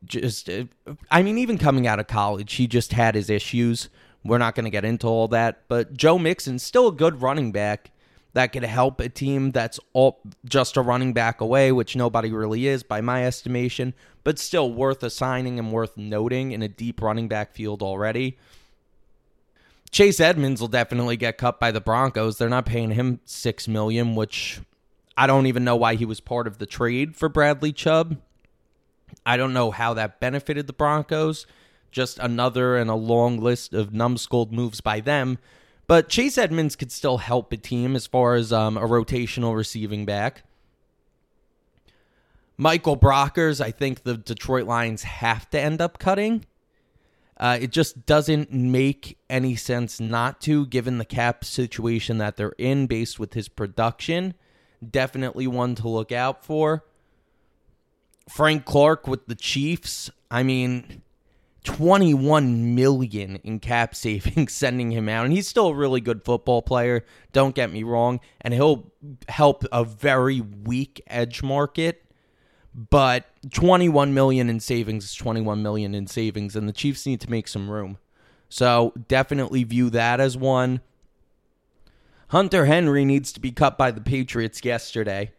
Just, 0.05 0.49
uh, 0.49 0.65
I 1.11 1.23
mean, 1.23 1.39
even 1.39 1.59
coming 1.59 1.87
out 1.87 1.99
of 1.99 2.07
college, 2.07 2.55
he 2.55 2.67
just 2.67 2.93
had 2.93 3.15
his 3.15 3.31
issues. 3.31 3.89
We're 4.25 4.39
not 4.39 4.55
going 4.55 4.65
to 4.65 4.71
get 4.71 4.85
into 4.85 5.07
all 5.07 5.29
that, 5.29 5.63
but 5.69 5.95
Joe 5.95 6.19
Mixon's 6.19 6.63
still 6.63 6.89
a 6.89 6.93
good 6.93 7.23
running 7.23 7.53
back 7.53 7.91
that 8.33 8.53
could 8.53 8.63
help 8.63 9.01
a 9.01 9.09
team 9.09 9.51
that's 9.51 9.81
all 9.93 10.21
just 10.45 10.77
a 10.77 10.83
running 10.83 11.13
back 11.13 11.41
away, 11.41 11.73
which 11.73 11.97
nobody 11.97 12.31
really 12.31 12.67
is 12.67 12.83
by 12.83 13.01
my 13.01 13.25
estimation, 13.25 13.95
but 14.23 14.39
still 14.39 14.73
worth 14.73 15.03
assigning 15.03 15.59
and 15.59 15.73
worth 15.73 15.97
noting 15.97 16.53
in 16.53 16.63
a 16.63 16.69
deep 16.69 17.03
running 17.03 17.29
back 17.29 17.53
field 17.53 17.83
already. 17.83 18.37
Chase 19.91 20.21
Edmonds 20.21 20.61
will 20.61 20.69
definitely 20.69 21.17
get 21.17 21.39
cut 21.39 21.59
by 21.59 21.73
the 21.73 21.81
Broncos. 21.81 22.39
They're 22.39 22.49
not 22.49 22.67
paying 22.67 22.93
him 22.93 23.21
6 23.25 23.67
million, 23.67 24.15
which 24.15 24.61
I 25.17 25.27
don't 25.27 25.47
even 25.47 25.65
know 25.65 25.77
why 25.77 25.97
he 25.97 26.05
was 26.05 26.21
part 26.21 26.47
of 26.47 26.59
the 26.59 26.67
trade 26.67 27.17
for 27.17 27.29
Bradley 27.29 27.73
Chubb. 27.73 28.19
I 29.27 29.37
don't 29.37 29.53
know 29.53 29.73
how 29.73 29.95
that 29.95 30.21
benefited 30.21 30.69
the 30.69 30.73
Broncos. 30.73 31.47
Just 31.91 32.19
another 32.19 32.77
and 32.77 32.89
a 32.89 32.95
long 32.95 33.39
list 33.39 33.75
of 33.75 33.93
numbskull 33.93 34.49
moves 34.51 34.81
by 34.81 35.01
them 35.01 35.39
but 35.91 36.09
Chase 36.09 36.39
Edmonds 36.39 36.77
could 36.77 36.93
still 36.93 37.19
help 37.19 37.53
a 37.53 37.57
team 37.57 37.97
as 37.97 38.07
far 38.07 38.37
as 38.37 38.53
um, 38.53 38.77
a 38.77 38.83
rotational 38.83 39.57
receiving 39.57 40.07
back. 40.07 40.45
Michael 42.57 42.97
Brockers, 42.97 43.61
I 43.61 43.73
think 43.73 44.05
the 44.05 44.17
Detroit 44.17 44.69
Lions 44.69 45.03
have 45.03 45.51
to 45.51 45.59
end 45.59 45.81
up 45.81 45.99
cutting. 45.99 46.45
Uh, 47.37 47.59
it 47.61 47.73
just 47.73 48.07
doesn't 48.07 48.53
make 48.53 49.19
any 49.29 49.57
sense 49.57 49.99
not 49.99 50.41
to, 50.43 50.65
given 50.67 50.99
the 50.99 51.05
cap 51.05 51.45
situation 51.45 52.19
that 52.19 52.37
they're 52.37 52.55
in, 52.57 52.87
based 52.87 53.19
with 53.19 53.35
his 53.35 53.49
production. 53.49 54.35
Definitely 54.89 55.49
one 55.49 55.75
to 55.75 55.89
look 55.89 56.13
out 56.13 56.45
for. 56.45 56.85
Frank 58.29 58.65
Clark 58.65 59.09
with 59.09 59.27
the 59.27 59.35
Chiefs. 59.35 60.09
I 60.31 60.45
mean, 60.45 61.03
21 61.65 62.75
million 62.75 63.37
in 63.45 63.59
cap 63.59 63.95
savings 63.95 64.53
sending 64.53 64.91
him 64.91 65.09
out 65.09 65.25
and 65.25 65.35
he's 65.35 65.49
still 65.49 65.69
a 65.69 65.75
really 65.75 66.01
good 66.01 66.25
football 66.25 66.63
player 66.63 67.05
don't 67.33 67.55
get 67.55 67.71
me 67.71 67.83
wrong 67.83 68.19
and 68.41 68.55
he'll 68.55 68.91
help 69.29 69.65
a 69.73 69.85
very 69.85 70.41
weak 70.41 71.03
edge 71.07 71.43
market 71.43 72.03
but 72.75 73.27
21 73.51 74.15
million 74.15 74.49
in 74.49 74.61
savings 74.61 75.05
is 75.05 75.15
21 75.15 75.63
million 75.63 75.95
in 75.95 76.07
savings 76.07 76.55
and 76.55 76.69
the 76.69 76.73
Chiefs 76.73 77.07
need 77.07 77.21
to 77.21 77.31
make 77.31 77.49
some 77.49 77.71
room. 77.71 77.99
So, 78.49 78.93
definitely 79.09 79.65
view 79.65 79.91
that 79.91 80.21
as 80.21 80.37
one. 80.37 80.81
Hunter 82.29 82.67
Henry 82.67 83.05
needs 83.05 83.33
to 83.33 83.41
be 83.41 83.51
cut 83.51 83.77
by 83.77 83.91
the 83.91 84.01
Patriots 84.01 84.61
yesterday. 84.65 85.33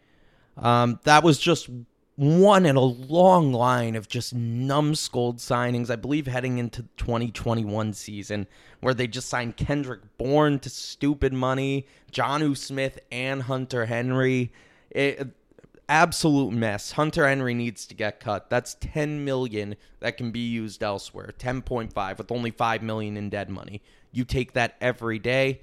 Um, 0.58 1.00
that 1.04 1.24
was 1.24 1.40
just 1.40 1.70
one 2.16 2.66
in 2.66 2.76
a 2.76 2.82
long 2.82 3.54
line 3.54 3.96
of 3.96 4.08
just 4.08 4.34
numbskull 4.34 5.36
signings, 5.36 5.90
I 5.90 5.96
believe, 5.96 6.28
heading 6.28 6.58
into 6.58 6.84
the 6.84 6.90
2021 6.98 7.94
season, 7.94 8.48
where 8.80 8.94
they 8.94 9.08
just 9.08 9.30
signed 9.30 9.58
Kendrick 9.58 10.02
Bourne 10.18 10.60
to 10.60 10.70
stupid 10.70 11.34
money, 11.34 11.88
Jonnu 12.12 12.56
Smith, 12.58 13.00
and 13.12 13.44
Hunter 13.44 13.86
Henry. 13.86 14.52
It, 14.90 15.30
absolute 15.92 16.54
mess. 16.54 16.94
Hunter 16.94 17.28
Henry 17.28 17.54
needs 17.54 17.86
to 17.86 17.94
get 17.94 18.20
cut. 18.20 18.50
That's 18.50 18.76
10 18.80 19.26
million 19.26 19.76
that 20.00 20.16
can 20.16 20.32
be 20.32 20.40
used 20.40 20.82
elsewhere. 20.82 21.34
10.5 21.38 22.18
with 22.18 22.32
only 22.32 22.52
5 22.52 22.82
million 22.82 23.18
in 23.18 23.30
dead 23.30 23.50
money. 23.50 23.82
You 24.12 24.24
take 24.24 24.54
that 24.54 24.76
every 24.80 25.20
day. 25.20 25.62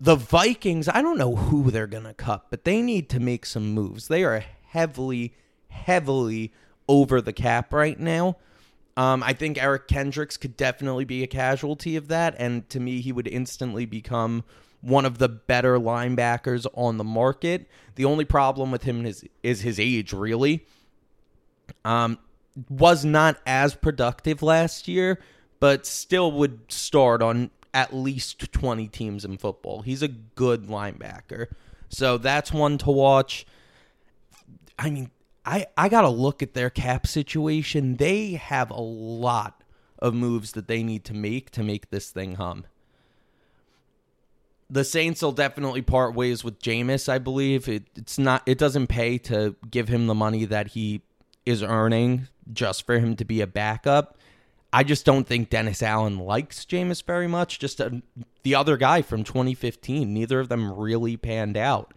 The 0.00 0.16
Vikings, 0.16 0.88
I 0.88 1.00
don't 1.00 1.16
know 1.16 1.36
who 1.36 1.70
they're 1.70 1.86
going 1.86 2.04
to 2.04 2.14
cut, 2.14 2.46
but 2.50 2.64
they 2.64 2.82
need 2.82 3.08
to 3.10 3.20
make 3.20 3.46
some 3.46 3.72
moves. 3.72 4.08
They 4.08 4.24
are 4.24 4.44
heavily, 4.74 5.32
heavily 5.68 6.52
over 6.88 7.20
the 7.20 7.32
cap 7.32 7.72
right 7.72 7.98
now. 7.98 8.36
Um, 8.96 9.22
I 9.22 9.32
think 9.32 9.60
Eric 9.60 9.88
Kendricks 9.88 10.36
could 10.36 10.56
definitely 10.56 11.04
be 11.04 11.22
a 11.22 11.26
casualty 11.26 11.96
of 11.96 12.08
that. 12.08 12.34
And 12.38 12.68
to 12.70 12.80
me, 12.80 13.00
he 13.00 13.12
would 13.12 13.28
instantly 13.28 13.86
become 13.86 14.44
one 14.80 15.04
of 15.04 15.18
the 15.18 15.28
better 15.28 15.78
linebackers 15.78 16.66
on 16.74 16.98
the 16.98 17.04
market. 17.04 17.68
The 17.94 18.04
only 18.04 18.24
problem 18.24 18.70
with 18.70 18.82
him 18.82 19.06
is, 19.06 19.24
is 19.42 19.62
his 19.62 19.80
age, 19.80 20.12
really. 20.12 20.66
Um, 21.84 22.18
was 22.68 23.04
not 23.04 23.38
as 23.46 23.74
productive 23.74 24.42
last 24.42 24.86
year, 24.86 25.20
but 25.60 25.86
still 25.86 26.30
would 26.32 26.70
start 26.70 27.22
on 27.22 27.50
at 27.72 27.94
least 27.94 28.52
20 28.52 28.88
teams 28.88 29.24
in 29.24 29.38
football. 29.38 29.82
He's 29.82 30.02
a 30.02 30.08
good 30.08 30.66
linebacker. 30.66 31.46
So 31.88 32.18
that's 32.18 32.52
one 32.52 32.78
to 32.78 32.90
watch. 32.90 33.46
I 34.78 34.90
mean, 34.90 35.10
I, 35.44 35.66
I 35.76 35.88
got 35.88 36.02
to 36.02 36.08
look 36.08 36.42
at 36.42 36.54
their 36.54 36.70
cap 36.70 37.06
situation. 37.06 37.96
They 37.96 38.32
have 38.32 38.70
a 38.70 38.80
lot 38.80 39.62
of 39.98 40.14
moves 40.14 40.52
that 40.52 40.68
they 40.68 40.82
need 40.82 41.04
to 41.04 41.14
make 41.14 41.50
to 41.50 41.62
make 41.62 41.90
this 41.90 42.10
thing 42.10 42.36
hum. 42.36 42.66
The 44.70 44.84
Saints 44.84 45.22
will 45.22 45.32
definitely 45.32 45.82
part 45.82 46.14
ways 46.14 46.42
with 46.42 46.60
Jameis, 46.60 47.08
I 47.08 47.18
believe. 47.18 47.68
It, 47.68 47.84
it's 47.94 48.18
not 48.18 48.42
it 48.46 48.58
doesn't 48.58 48.88
pay 48.88 49.18
to 49.18 49.54
give 49.70 49.88
him 49.88 50.06
the 50.06 50.14
money 50.14 50.46
that 50.46 50.68
he 50.68 51.02
is 51.44 51.62
earning 51.62 52.28
just 52.52 52.84
for 52.86 52.98
him 52.98 53.14
to 53.16 53.24
be 53.24 53.40
a 53.40 53.46
backup. 53.46 54.16
I 54.72 54.82
just 54.82 55.04
don't 55.04 55.26
think 55.26 55.50
Dennis 55.50 55.82
Allen 55.82 56.18
likes 56.18 56.64
Jameis 56.64 57.04
very 57.04 57.28
much. 57.28 57.60
Just 57.60 57.78
a, 57.78 58.02
the 58.42 58.54
other 58.54 58.76
guy 58.76 59.02
from 59.02 59.22
2015, 59.22 60.12
neither 60.12 60.40
of 60.40 60.48
them 60.48 60.72
really 60.72 61.16
panned 61.16 61.56
out. 61.56 61.94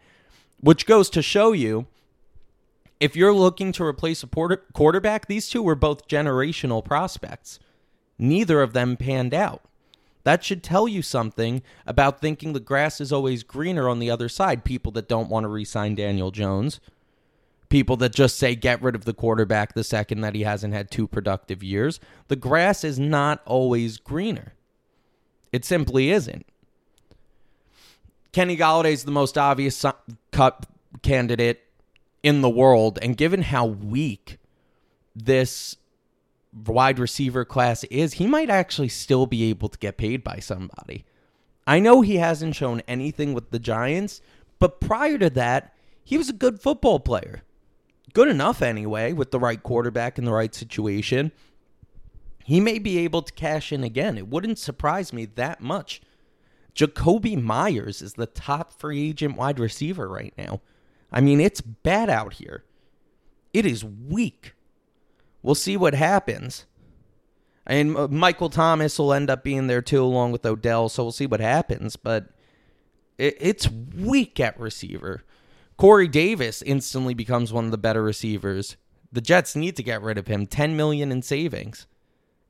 Which 0.59 0.85
goes 0.85 1.09
to 1.11 1.21
show 1.21 1.53
you 1.53 1.87
if 2.99 3.15
you're 3.15 3.33
looking 3.33 3.71
to 3.73 3.83
replace 3.83 4.23
a 4.23 4.27
quarterback, 4.73 5.27
these 5.27 5.49
two 5.49 5.61
were 5.61 5.75
both 5.75 6.07
generational 6.07 6.83
prospects. 6.83 7.59
Neither 8.17 8.61
of 8.61 8.73
them 8.73 8.97
panned 8.97 9.33
out. 9.33 9.63
That 10.23 10.43
should 10.43 10.63
tell 10.63 10.87
you 10.87 11.01
something 11.01 11.61
about 11.85 12.19
thinking 12.19 12.51
the 12.51 12.59
grass 12.59 12.99
is 12.99 13.13
always 13.13 13.43
greener 13.43 13.87
on 13.87 13.99
the 13.99 14.09
other 14.09 14.27
side. 14.27 14.65
People 14.65 14.91
that 14.93 15.07
don't 15.07 15.29
want 15.29 15.45
to 15.45 15.47
re 15.47 15.63
sign 15.63 15.95
Daniel 15.95 16.31
Jones, 16.31 16.81
people 17.69 17.95
that 17.97 18.13
just 18.13 18.37
say 18.37 18.55
get 18.55 18.81
rid 18.81 18.95
of 18.95 19.05
the 19.05 19.13
quarterback 19.13 19.73
the 19.73 19.83
second 19.85 20.21
that 20.21 20.35
he 20.35 20.43
hasn't 20.43 20.73
had 20.73 20.91
two 20.91 21.07
productive 21.07 21.63
years. 21.63 21.99
The 22.27 22.35
grass 22.35 22.83
is 22.83 22.99
not 22.99 23.41
always 23.45 23.97
greener. 23.97 24.53
It 25.53 25.63
simply 25.63 26.09
isn't. 26.09 26.45
Kenny 28.33 28.57
Golladay 28.57 28.91
is 28.91 29.05
the 29.05 29.11
most 29.11 29.37
obvious 29.37 29.85
cut 30.31 30.65
candidate 31.03 31.66
in 32.27 32.41
the 32.41 32.49
world, 32.49 32.99
and 33.01 33.15
given 33.15 33.41
how 33.41 33.65
weak 33.65 34.37
this 35.15 35.77
wide 36.51 36.99
receiver 36.99 37.45
class 37.45 37.85
is, 37.85 38.15
he 38.15 38.27
might 38.27 38.49
actually 38.49 38.89
still 38.89 39.25
be 39.25 39.49
able 39.49 39.69
to 39.69 39.79
get 39.79 39.95
paid 39.95 40.25
by 40.25 40.37
somebody. 40.39 41.05
I 41.65 41.79
know 41.79 42.01
he 42.01 42.17
hasn't 42.17 42.57
shown 42.57 42.81
anything 42.85 43.33
with 43.33 43.51
the 43.51 43.59
Giants, 43.59 44.21
but 44.59 44.81
prior 44.81 45.17
to 45.19 45.29
that, 45.29 45.73
he 46.03 46.17
was 46.17 46.27
a 46.27 46.33
good 46.33 46.59
football 46.59 46.99
player. 46.99 47.43
Good 48.11 48.27
enough 48.27 48.61
anyway, 48.61 49.13
with 49.13 49.31
the 49.31 49.39
right 49.39 49.63
quarterback 49.63 50.17
in 50.17 50.25
the 50.25 50.33
right 50.33 50.53
situation. 50.53 51.31
He 52.43 52.59
may 52.59 52.77
be 52.77 52.97
able 52.97 53.21
to 53.21 53.31
cash 53.31 53.71
in 53.71 53.85
again. 53.85 54.17
It 54.17 54.27
wouldn't 54.27 54.59
surprise 54.59 55.13
me 55.13 55.23
that 55.35 55.61
much. 55.61 56.01
Jakobi 56.75 57.41
Meyers 57.41 58.01
is 58.01 58.15
the 58.15 58.25
top 58.25 58.73
free 58.77 59.11
agent 59.11 59.37
wide 59.37 59.59
receiver 59.61 60.09
right 60.09 60.33
now. 60.37 60.59
I 61.11 61.21
mean, 61.21 61.39
it's 61.39 61.61
bad 61.61 62.09
out 62.09 62.33
here. 62.33 62.63
It 63.53 63.65
is 63.65 63.83
weak. 63.83 64.53
We'll 65.41 65.55
see 65.55 65.77
what 65.77 65.93
happens. 65.93 66.65
And 67.65 67.97
uh, 67.97 68.07
Michael 68.07 68.49
Thomas 68.49 68.97
will 68.99 69.13
end 69.13 69.29
up 69.29 69.43
being 69.43 69.67
there 69.67 69.81
too, 69.81 70.03
along 70.03 70.31
with 70.31 70.45
Odell. 70.45 70.89
So 70.89 71.03
we'll 71.03 71.11
see 71.11 71.25
what 71.25 71.39
happens. 71.39 71.95
But 71.95 72.29
it's 73.17 73.69
weak 73.69 74.39
at 74.39 74.59
receiver. 74.59 75.23
Corey 75.77 76.07
Davis 76.07 76.61
instantly 76.61 77.13
becomes 77.13 77.53
one 77.53 77.65
of 77.65 77.71
the 77.71 77.77
better 77.77 78.03
receivers. 78.03 78.77
The 79.11 79.21
Jets 79.21 79.55
need 79.55 79.75
to 79.77 79.83
get 79.83 80.01
rid 80.01 80.17
of 80.17 80.27
him. 80.27 80.45
Ten 80.45 80.75
million 80.75 81.11
in 81.11 81.21
savings, 81.21 81.87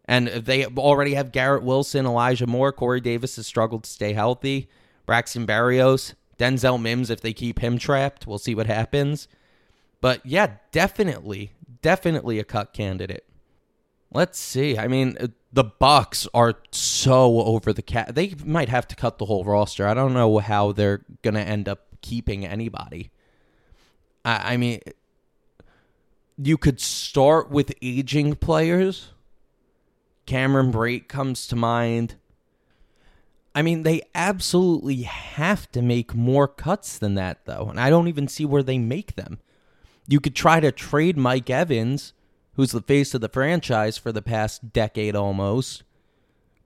and 0.05 0.27
they 0.27 0.65
already 0.65 1.13
have 1.13 1.31
Garrett 1.31 1.63
Wilson, 1.63 2.05
Elijah 2.05 2.47
Moore. 2.47 2.71
Corey 2.71 3.01
Davis 3.01 3.35
has 3.35 3.47
struggled 3.47 3.83
to 3.83 3.89
stay 3.89 4.13
healthy. 4.13 4.69
Braxton 5.05 5.45
Berrios, 5.45 6.15
Denzel 6.37 6.81
Mims. 6.81 7.09
If 7.09 7.21
they 7.21 7.33
keep 7.33 7.59
him 7.59 7.77
trapped, 7.77 8.27
we'll 8.27 8.37
see 8.37 8.55
what 8.55 8.67
happens. 8.67 9.27
But 9.99 10.25
yeah, 10.25 10.57
definitely 10.71 11.51
definitely 11.81 12.39
a 12.39 12.43
cut 12.43 12.73
candidate. 12.73 13.25
Let's 14.11 14.39
see. 14.39 14.77
I 14.77 14.87
mean, 14.87 15.17
uh, 15.19 15.27
the 15.51 15.63
Bucks 15.63 16.27
are 16.33 16.55
so 16.71 17.41
over 17.41 17.73
the 17.73 17.81
cap. 17.81 18.13
They 18.13 18.35
might 18.43 18.69
have 18.69 18.87
to 18.89 18.95
cut 18.95 19.17
the 19.17 19.25
whole 19.25 19.43
roster. 19.43 19.87
I 19.87 19.93
don't 19.93 20.13
know 20.13 20.39
how 20.39 20.71
they're 20.71 21.05
gonna 21.21 21.41
end 21.41 21.67
up 21.67 21.87
keeping 22.01 22.45
anybody. 22.45 23.11
I, 24.23 24.53
I 24.53 24.57
mean, 24.57 24.79
you 26.37 26.57
could 26.57 26.79
start 26.79 27.49
with 27.49 27.73
aging 27.81 28.35
players. 28.35 29.09
Cameron 30.25 30.71
Brate 30.71 31.07
comes 31.07 31.47
to 31.47 31.55
mind. 31.55 32.15
I 33.57 33.63
mean, 33.63 33.81
they 33.81 34.03
absolutely 34.13 35.01
have 35.01 35.71
to 35.71 35.81
make 35.81 36.13
more 36.13 36.47
cuts 36.47 36.99
than 36.99 37.15
that, 37.15 37.45
though, 37.45 37.65
and 37.71 37.79
I 37.79 37.89
don't 37.89 38.07
even 38.07 38.27
see 38.27 38.45
where 38.45 38.61
they 38.61 38.77
make 38.77 39.15
them. 39.15 39.39
You 40.07 40.19
could 40.19 40.35
try 40.35 40.59
to 40.59 40.71
trade 40.71 41.17
Mike 41.17 41.49
Evans, 41.49 42.13
who's 42.53 42.69
the 42.69 42.83
face 42.83 43.15
of 43.15 43.21
the 43.21 43.29
franchise 43.29 43.97
for 43.97 44.11
the 44.11 44.21
past 44.21 44.73
decade 44.73 45.15
almost. 45.15 45.81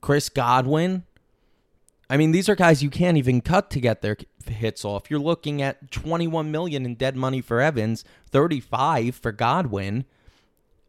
Chris 0.01 0.27
Godwin. 0.27 1.06
I 2.10 2.17
mean, 2.17 2.34
these 2.34 2.49
are 2.49 2.56
guys 2.56 2.84
you 2.84 2.89
can't 2.89 3.15
even 3.15 3.39
cut 3.39 3.69
to 3.69 3.80
get 3.80 4.01
their 4.01 4.17
hits 4.45 4.84
off. 4.84 5.10
You're 5.10 5.21
looking 5.21 5.62
at 5.62 5.91
21 5.91 6.51
million 6.51 6.86
in 6.86 6.95
dead 6.95 7.15
money 7.15 7.39
for 7.39 7.62
Evans, 7.62 8.04
35 8.32 9.15
for 9.15 9.32
Godwin, 9.32 10.04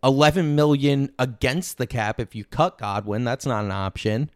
11 0.03 0.57
million 0.57 1.13
against 1.17 1.79
the 1.79 1.87
cap 1.87 2.19
if 2.19 2.35
you 2.35 2.45
cut 2.45 2.77
Godwin. 2.77 3.23
That's 3.23 3.47
not 3.47 3.65
an 3.65 3.71
option. 3.71 4.31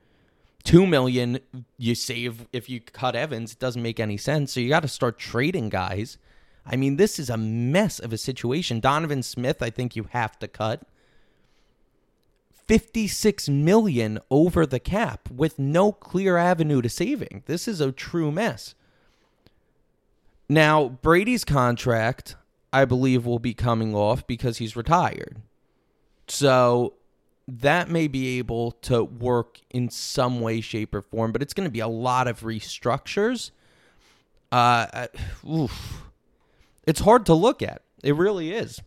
2 0.66 0.84
million 0.86 1.38
you 1.78 1.94
save 1.94 2.46
if 2.52 2.68
you 2.68 2.80
cut 2.80 3.14
Evans. 3.14 3.52
It 3.52 3.58
doesn't 3.60 3.82
make 3.82 4.00
any 4.00 4.16
sense. 4.16 4.52
So 4.52 4.60
you 4.60 4.68
got 4.68 4.80
to 4.80 4.88
start 4.88 5.18
trading 5.18 5.68
guys. 5.68 6.18
I 6.66 6.74
mean, 6.74 6.96
this 6.96 7.18
is 7.20 7.30
a 7.30 7.36
mess 7.36 8.00
of 8.00 8.12
a 8.12 8.18
situation. 8.18 8.80
Donovan 8.80 9.22
Smith, 9.22 9.62
I 9.62 9.70
think 9.70 9.94
you 9.94 10.08
have 10.10 10.38
to 10.40 10.48
cut. 10.48 10.82
56 12.66 13.48
million 13.48 14.18
over 14.28 14.66
the 14.66 14.80
cap 14.80 15.30
with 15.30 15.56
no 15.56 15.92
clear 15.92 16.36
avenue 16.36 16.82
to 16.82 16.88
saving. 16.88 17.44
This 17.46 17.68
is 17.68 17.80
a 17.80 17.92
true 17.92 18.32
mess. 18.32 18.74
Now, 20.48 20.88
Brady's 20.88 21.44
contract, 21.44 22.34
I 22.72 22.84
believe, 22.84 23.24
will 23.24 23.38
be 23.38 23.54
coming 23.54 23.94
off 23.94 24.26
because 24.26 24.58
he's 24.58 24.74
retired. 24.74 25.42
So 26.26 26.94
that 27.48 27.88
may 27.88 28.08
be 28.08 28.38
able 28.38 28.72
to 28.72 29.04
work 29.04 29.60
in 29.70 29.88
some 29.88 30.40
way, 30.40 30.60
shape, 30.60 30.94
or 30.94 31.02
form, 31.02 31.32
but 31.32 31.42
it's 31.42 31.54
going 31.54 31.68
to 31.68 31.72
be 31.72 31.80
a 31.80 31.88
lot 31.88 32.26
of 32.26 32.40
restructures. 32.40 33.50
Uh, 34.50 35.06
oof 35.48 36.06
it's 36.86 37.00
hard 37.00 37.26
to 37.26 37.34
look 37.34 37.62
at. 37.62 37.82
It 38.02 38.14
really 38.14 38.52
is. 38.52 38.80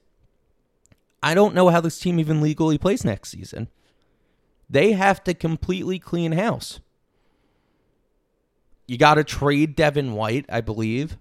I 1.22 1.34
don't 1.34 1.54
know 1.54 1.68
how 1.68 1.82
this 1.82 2.00
team 2.00 2.20
even 2.20 2.42
legally 2.42 2.78
plays 2.78 3.04
next 3.04 3.30
season. 3.30 3.68
They 4.70 4.94
have 4.94 5.24
to 5.26 5.34
completely 5.34 6.00
clean 6.00 6.32
house. 6.32 6.80
You 8.88 8.98
got 8.98 9.16
to 9.16 9.24
trade 9.24 9.76
Devin 9.76 10.14
White, 10.14 10.46
I 10.50 10.62
believe. 10.62 11.18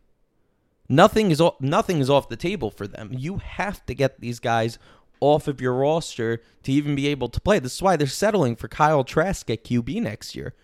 Nothing 0.89 1.31
is 1.31 1.43
nothing 1.61 1.99
is 1.99 2.09
off 2.09 2.31
the 2.31 2.37
table 2.37 2.71
for 2.71 2.87
them. 2.87 3.11
You 3.13 3.39
have 3.39 3.85
to 3.87 3.95
get 3.95 4.21
these 4.21 4.39
guys 4.39 4.79
off 5.21 5.49
of 5.49 5.61
your 5.61 5.75
roster 5.75 6.41
to 6.63 6.73
even 6.73 6.95
be 6.95 7.07
able 7.09 7.29
to 7.29 7.41
play. 7.41 7.59
This 7.59 7.75
is 7.75 7.83
why 7.83 7.97
they're 7.97 8.07
settling 8.07 8.57
for 8.57 8.69
Kyle 8.69 9.05
Trask 9.05 9.49
at 9.51 9.65
QB 9.65 10.03
next 10.03 10.35
year 10.35 10.55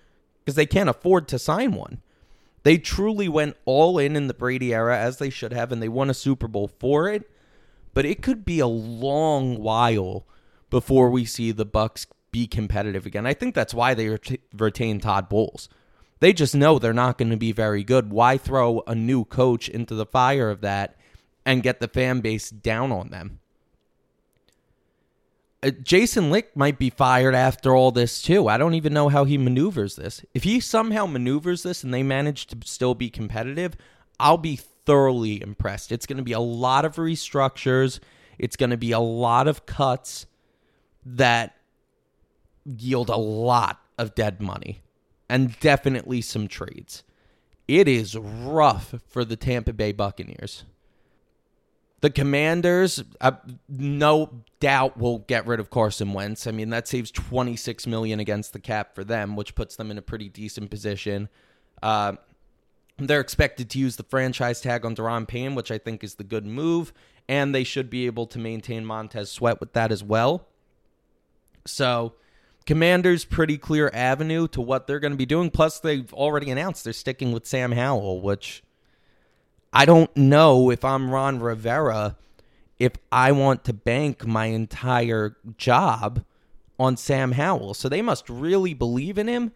because 0.45 0.57
they 0.57 0.67
can't 0.67 0.91
afford 0.91 1.29
to 1.29 1.39
sign 1.39 1.73
one. 1.73 2.01
They 2.63 2.79
truly 2.79 3.29
went 3.29 3.57
all 3.67 3.99
in 3.99 4.17
in 4.17 4.27
the 4.27 4.35
Brady 4.35 4.73
era 4.73 4.99
as 4.99 5.19
they 5.19 5.31
should 5.31 5.53
have, 5.53 5.71
and 5.71 5.83
they 5.83 5.89
won 5.89 6.11
a 6.11 6.15
Super 6.15 6.49
Bowl 6.49 6.69
for 6.79 7.09
it. 7.09 7.31
But 7.93 8.07
it 8.07 8.23
could 8.23 8.45
be 8.45 8.59
a 8.59 8.67
long 8.67 9.61
while 9.61 10.27
before 10.71 11.11
we 11.11 11.25
see 11.25 11.53
the 11.53 11.67
Bucks 11.67 12.07
be 12.33 12.47
competitive 12.47 13.07
again. 13.07 13.27
I 13.27 13.35
think 13.35 13.55
that's 13.55 13.75
why 13.75 13.95
they 13.95 14.09
ret- 14.09 14.41
retain 14.57 14.99
Todd 14.99 15.29
Bowles. 15.29 15.69
They 16.21 16.33
just 16.33 16.55
know 16.55 16.79
they're 16.79 16.93
not 16.93 17.19
going 17.19 17.31
to 17.31 17.37
be 17.37 17.53
very 17.53 17.85
good. 17.85 18.11
Why 18.11 18.39
throw 18.39 18.83
a 18.87 18.95
new 18.95 19.25
coach 19.25 19.69
into 19.69 19.95
the 19.95 20.07
fire 20.07 20.51
of 20.51 20.63
that 20.63 20.97
and 21.45 21.63
get 21.63 21.81
the 21.81 21.89
fan 21.89 22.21
base 22.21 22.51
down 22.51 22.91
on 22.91 23.11
them? 23.11 23.41
Uh, 25.65 25.71
Jason 25.83 26.31
Licht 26.31 26.55
might 26.55 26.79
be 26.79 26.91
fired 26.91 27.35
after 27.35 27.75
all 27.75 27.91
this 27.91 28.21
too. 28.21 28.49
I 28.49 28.59
don't 28.59 28.75
even 28.75 28.93
know 28.93 29.09
how 29.09 29.25
he 29.25 29.39
maneuvers 29.39 29.97
this. 29.97 30.23
If 30.35 30.45
he 30.45 30.61
somehow 30.61 31.07
maneuvers 31.07 31.63
this 31.63 31.83
and 31.83 31.95
they 31.95 32.03
manage 32.03 32.47
to 32.49 32.59
still 32.65 32.95
be 32.95 33.09
competitive, 33.09 33.75
I'll 34.21 34.37
be 34.37 34.57
thoroughly 34.57 35.41
impressed. 35.41 35.91
It's 35.91 36.05
going 36.05 36.19
to 36.19 36.23
be 36.23 36.33
a 36.33 36.41
lot 36.41 36.85
of 36.85 36.97
restructures. 36.97 38.01
It's 38.39 38.57
going 38.57 38.71
to 38.71 38.77
be 38.77 38.93
a 38.93 39.01
lot 39.01 39.49
of 39.49 39.65
cuts 39.65 40.27
that 41.07 41.57
yield 42.65 43.09
a 43.09 43.17
lot 43.17 43.81
of 43.97 44.15
dead 44.15 44.43
money 44.43 44.83
and 45.31 45.59
definitely 45.61 46.21
some 46.21 46.47
trades. 46.47 47.05
It 47.67 47.89
is 47.89 48.17
rough 48.17 48.95
for 49.09 49.25
the 49.25 49.37
Tampa 49.37 49.73
Bay 49.73 49.93
Buccaneers. 49.93 50.65
The 52.01 52.11
Commanders, 52.11 53.03
uh, 53.21 53.33
no 53.69 54.43
doubt, 54.61 54.99
will 54.99 55.21
get 55.21 55.47
rid 55.47 55.59
of 55.59 55.71
Carson 55.71 56.13
Wentz. 56.13 56.47
I 56.47 56.51
mean, 56.51 56.69
that 56.71 56.87
saves 56.87 57.11
twenty 57.11 57.57
six 57.57 57.87
million 57.87 58.21
against 58.21 58.53
the 58.53 58.61
cap 58.61 58.95
for 58.95 59.05
them, 59.05 59.37
which 59.37 59.55
puts 59.55 59.77
them 59.77 59.91
in 59.91 59.97
a 59.97 60.03
pretty 60.03 60.29
decent 60.29 60.71
position. 60.71 61.31
Uh, 61.83 62.15
they're 62.99 63.21
expected 63.21 63.71
to 63.71 63.79
use 63.79 63.97
the 63.97 64.03
franchise 64.03 64.61
tag 64.61 64.85
on 64.85 64.95
Daron 64.95 65.27
Payne, 65.27 65.55
which 65.55 65.71
I 65.71 65.79
think 65.79 66.05
is 66.05 66.17
the 66.17 66.25
good 66.25 66.47
move, 66.47 66.93
and 67.29 67.55
they 67.55 67.65
should 67.65 67.89
be 67.89 68.07
able 68.07 68.27
to 68.27 68.39
maintain 68.39 68.85
Montez 68.85 69.31
Sweat 69.31 69.59
with 69.61 69.73
that 69.73 69.91
as 69.91 70.05
well. 70.05 70.47
So, 71.67 72.15
Commanders 72.67 73.25
pretty 73.25 73.57
clear 73.57 73.91
avenue 73.95 74.47
to 74.49 74.61
what 74.61 74.87
they're 74.87 75.01
going 75.01 75.13
to 75.13 75.19
be 75.19 75.27
doing. 75.27 75.51
Plus, 75.51 75.81
they've 75.81 76.13
already 76.13 76.51
announced 76.51 76.85
they're 76.85 76.93
sticking 76.93 77.33
with 77.33 77.47
Sam 77.47 77.73
Howell, 77.73 78.21
which 78.21 78.63
I 79.77 79.87
don't 79.87 80.17
know 80.17 80.71
if 80.71 80.85
I'm 80.85 81.11
Ron 81.11 81.41
Rivera 81.41 82.17
if 82.79 82.93
I 83.11 83.33
want 83.33 83.65
to 83.65 83.73
bank 83.73 84.25
my 84.25 84.47
entire 84.47 85.37
job 85.59 86.25
on 86.79 86.97
Sam 86.97 87.33
Howell. 87.33 87.75
So 87.75 87.89
they 87.89 88.01
must 88.01 88.31
really 88.31 88.73
believe 88.73 89.19
in 89.19 89.27
him. 89.27 89.51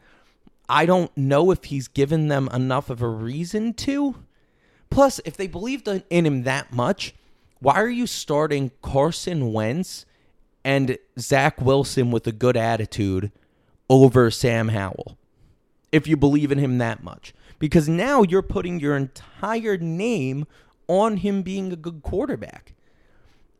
I 0.68 0.86
don't 0.86 1.16
know 1.16 1.52
if 1.52 1.64
he's 1.64 1.86
given 1.86 2.26
them 2.26 2.48
enough 2.52 2.90
of 2.90 3.00
a 3.00 3.08
reason 3.08 3.74
to. 3.74 4.16
Plus, 4.90 5.20
if 5.24 5.36
they 5.36 5.46
believed 5.46 5.86
in 5.86 6.26
him 6.26 6.42
that 6.42 6.72
much, 6.72 7.14
why 7.60 7.74
are 7.74 7.88
you 7.88 8.08
starting 8.08 8.72
Carson 8.82 9.52
Wentz 9.52 10.04
and 10.64 10.98
Zach 11.16 11.60
Wilson 11.60 12.10
with 12.10 12.26
a 12.26 12.32
good 12.32 12.56
attitude 12.56 13.30
over 13.88 14.32
Sam 14.32 14.70
Howell? 14.70 15.16
If 15.92 16.08
you 16.08 16.16
believe 16.16 16.50
in 16.50 16.58
him 16.58 16.78
that 16.78 17.04
much 17.04 17.32
because 17.58 17.88
now 17.88 18.22
you're 18.22 18.42
putting 18.42 18.80
your 18.80 18.96
entire 18.96 19.76
name 19.76 20.46
on 20.86 21.18
him 21.18 21.42
being 21.42 21.72
a 21.72 21.76
good 21.76 22.02
quarterback. 22.02 22.74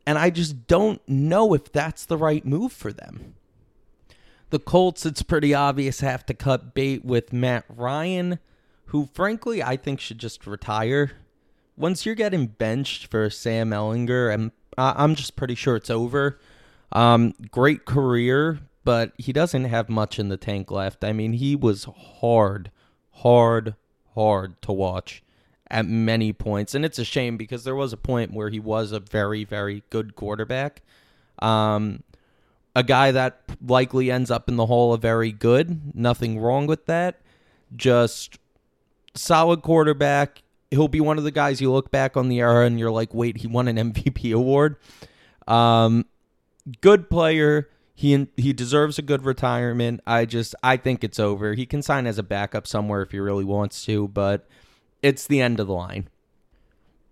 And 0.05 0.17
I 0.17 0.29
just 0.29 0.67
don't 0.67 1.01
know 1.07 1.53
if 1.53 1.71
that's 1.71 2.05
the 2.05 2.17
right 2.17 2.45
move 2.45 2.73
for 2.73 2.91
them. 2.91 3.35
The 4.49 4.59
Colts, 4.59 5.05
it's 5.05 5.21
pretty 5.21 5.53
obvious, 5.53 5.99
have 5.99 6.25
to 6.25 6.33
cut 6.33 6.73
bait 6.73 7.05
with 7.05 7.31
Matt 7.31 7.65
Ryan, 7.69 8.39
who, 8.85 9.07
frankly, 9.13 9.61
I 9.61 9.77
think 9.77 9.99
should 9.99 10.17
just 10.17 10.47
retire. 10.47 11.11
Once 11.77 12.05
you're 12.05 12.15
getting 12.15 12.47
benched 12.47 13.07
for 13.11 13.29
Sam 13.29 13.69
Ehlinger, 13.69 14.33
I'm, 14.33 14.51
I'm 14.77 15.13
just 15.13 15.35
pretty 15.35 15.53
sure 15.53 15.75
it's 15.75 15.91
over. 15.91 16.39
Um, 16.91 17.35
great 17.51 17.85
career, 17.85 18.59
but 18.83 19.13
he 19.19 19.31
doesn't 19.31 19.65
have 19.65 19.89
much 19.89 20.17
in 20.17 20.29
the 20.29 20.37
tank 20.37 20.71
left. 20.71 21.03
I 21.03 21.13
mean, 21.13 21.33
he 21.33 21.55
was 21.55 21.87
hard, 22.19 22.71
hard, 23.11 23.75
hard 24.19 24.61
to 24.63 24.73
watch 24.73 25.23
at 25.71 25.85
many 25.85 26.33
points. 26.33 26.75
And 26.75 26.83
it's 26.83 26.99
a 26.99 27.05
shame 27.05 27.37
because 27.37 27.63
there 27.63 27.75
was 27.75 27.93
a 27.93 27.97
point 27.97 28.33
where 28.33 28.49
he 28.49 28.59
was 28.59 28.91
a 28.91 28.99
very, 28.99 29.45
very 29.45 29.83
good 29.89 30.15
quarterback. 30.15 30.81
Um, 31.39 32.03
a 32.75 32.83
guy 32.83 33.11
that 33.11 33.41
likely 33.65 34.11
ends 34.11 34.29
up 34.29 34.49
in 34.49 34.57
the 34.57 34.65
Hall 34.65 34.93
of 34.93 35.01
Very 35.01 35.31
Good. 35.31 35.95
Nothing 35.95 36.37
wrong 36.39 36.67
with 36.67 36.85
that. 36.87 37.21
Just 37.75 38.39
solid 39.15 39.61
quarterback. 39.61 40.43
He'll 40.71 40.87
be 40.87 41.01
one 41.01 41.17
of 41.17 41.23
the 41.23 41.31
guys 41.31 41.61
you 41.61 41.71
look 41.71 41.89
back 41.89 42.17
on 42.17 42.29
the 42.29 42.39
era 42.39 42.65
and 42.65 42.77
you're 42.77 42.91
like, 42.91 43.13
wait, 43.13 43.37
he 43.37 43.47
won 43.47 43.67
an 43.67 43.77
MVP 43.93 44.33
award. 44.35 44.75
Um, 45.47 46.05
good 46.81 47.09
player. 47.09 47.69
He 47.99 48.27
he 48.37 48.53
deserves 48.53 48.97
a 48.97 49.01
good 49.01 49.25
retirement. 49.25 49.99
I 50.07 50.23
just 50.23 50.55
I 50.63 50.77
think 50.77 51.03
it's 51.03 51.19
over. 51.19 51.53
He 51.53 51.65
can 51.65 51.81
sign 51.81 52.07
as 52.07 52.17
a 52.17 52.23
backup 52.23 52.65
somewhere 52.65 53.01
if 53.01 53.11
he 53.11 53.19
really 53.19 53.43
wants 53.43 53.83
to, 53.87 54.07
but 54.07 54.47
it's 55.01 55.27
the 55.27 55.41
end 55.41 55.59
of 55.59 55.67
the 55.67 55.73
line. 55.73 56.07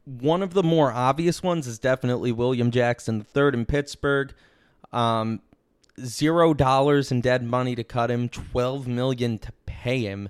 One 0.06 0.42
of 0.42 0.54
the 0.54 0.64
more 0.64 0.94
obvious 0.94 1.44
ones 1.44 1.68
is 1.68 1.78
definitely 1.78 2.32
William 2.32 2.72
Jackson 2.72 3.26
III 3.36 3.50
in 3.50 3.66
Pittsburgh. 3.66 4.34
Um, 4.94 5.42
zero 6.06 6.54
dollars 6.54 7.12
in 7.12 7.20
dead 7.20 7.44
money 7.44 7.76
to 7.76 7.84
cut 7.84 8.10
him, 8.10 8.30
twelve 8.30 8.88
million 8.88 9.40
to 9.40 9.52
pay 9.66 10.00
him. 10.04 10.30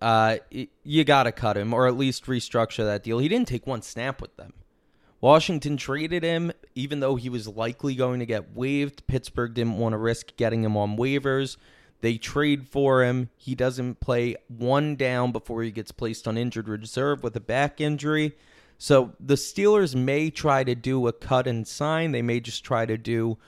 Uh, 0.00 0.36
you 0.84 1.02
got 1.02 1.24
to 1.24 1.32
cut 1.32 1.56
him, 1.56 1.74
or 1.74 1.88
at 1.88 1.96
least 1.96 2.26
restructure 2.26 2.84
that 2.84 3.02
deal. 3.02 3.18
He 3.18 3.26
didn't 3.26 3.48
take 3.48 3.66
one 3.66 3.82
snap 3.82 4.22
with 4.22 4.36
them. 4.36 4.52
Washington 5.24 5.78
traded 5.78 6.22
him, 6.22 6.52
even 6.74 7.00
though 7.00 7.16
he 7.16 7.30
was 7.30 7.48
likely 7.48 7.94
going 7.94 8.20
to 8.20 8.26
get 8.26 8.54
waived. 8.54 9.06
Pittsburgh 9.06 9.54
didn't 9.54 9.78
want 9.78 9.94
to 9.94 9.96
risk 9.96 10.36
getting 10.36 10.62
him 10.62 10.76
on 10.76 10.98
waivers. 10.98 11.56
They 12.02 12.18
trade 12.18 12.68
for 12.68 13.02
him. 13.02 13.30
He 13.38 13.54
doesn't 13.54 14.00
play 14.00 14.36
one 14.48 14.96
down 14.96 15.32
before 15.32 15.62
he 15.62 15.70
gets 15.70 15.92
placed 15.92 16.28
on 16.28 16.36
injured 16.36 16.68
reserve 16.68 17.22
with 17.22 17.34
a 17.36 17.40
back 17.40 17.80
injury. 17.80 18.36
So 18.76 19.14
the 19.18 19.36
Steelers 19.36 19.94
may 19.94 20.28
try 20.28 20.62
to 20.62 20.74
do 20.74 21.06
a 21.06 21.12
cut 21.14 21.46
and 21.46 21.66
sign. 21.66 22.12
They 22.12 22.20
may 22.20 22.38
just 22.38 22.62
try 22.62 22.84
to 22.84 22.98
do 22.98 23.38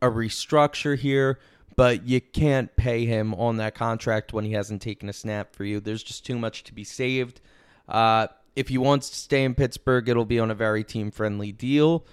a 0.00 0.06
restructure 0.06 0.96
here, 0.96 1.40
but 1.74 2.06
you 2.06 2.20
can't 2.20 2.76
pay 2.76 3.04
him 3.04 3.34
on 3.34 3.56
that 3.56 3.74
contract 3.74 4.32
when 4.32 4.44
he 4.44 4.52
hasn't 4.52 4.80
taken 4.80 5.08
a 5.08 5.12
snap 5.12 5.56
for 5.56 5.64
you. 5.64 5.80
There's 5.80 6.04
just 6.04 6.24
too 6.24 6.38
much 6.38 6.62
to 6.62 6.72
be 6.72 6.84
saved. 6.84 7.40
Uh, 7.88 8.28
if 8.56 8.68
he 8.68 8.78
wants 8.78 9.10
to 9.10 9.16
stay 9.16 9.44
in 9.44 9.54
Pittsburgh, 9.54 10.08
it'll 10.08 10.24
be 10.24 10.40
on 10.40 10.50
a 10.50 10.54
very 10.54 10.82
team 10.82 11.10
friendly 11.10 11.52
deal. 11.52 12.04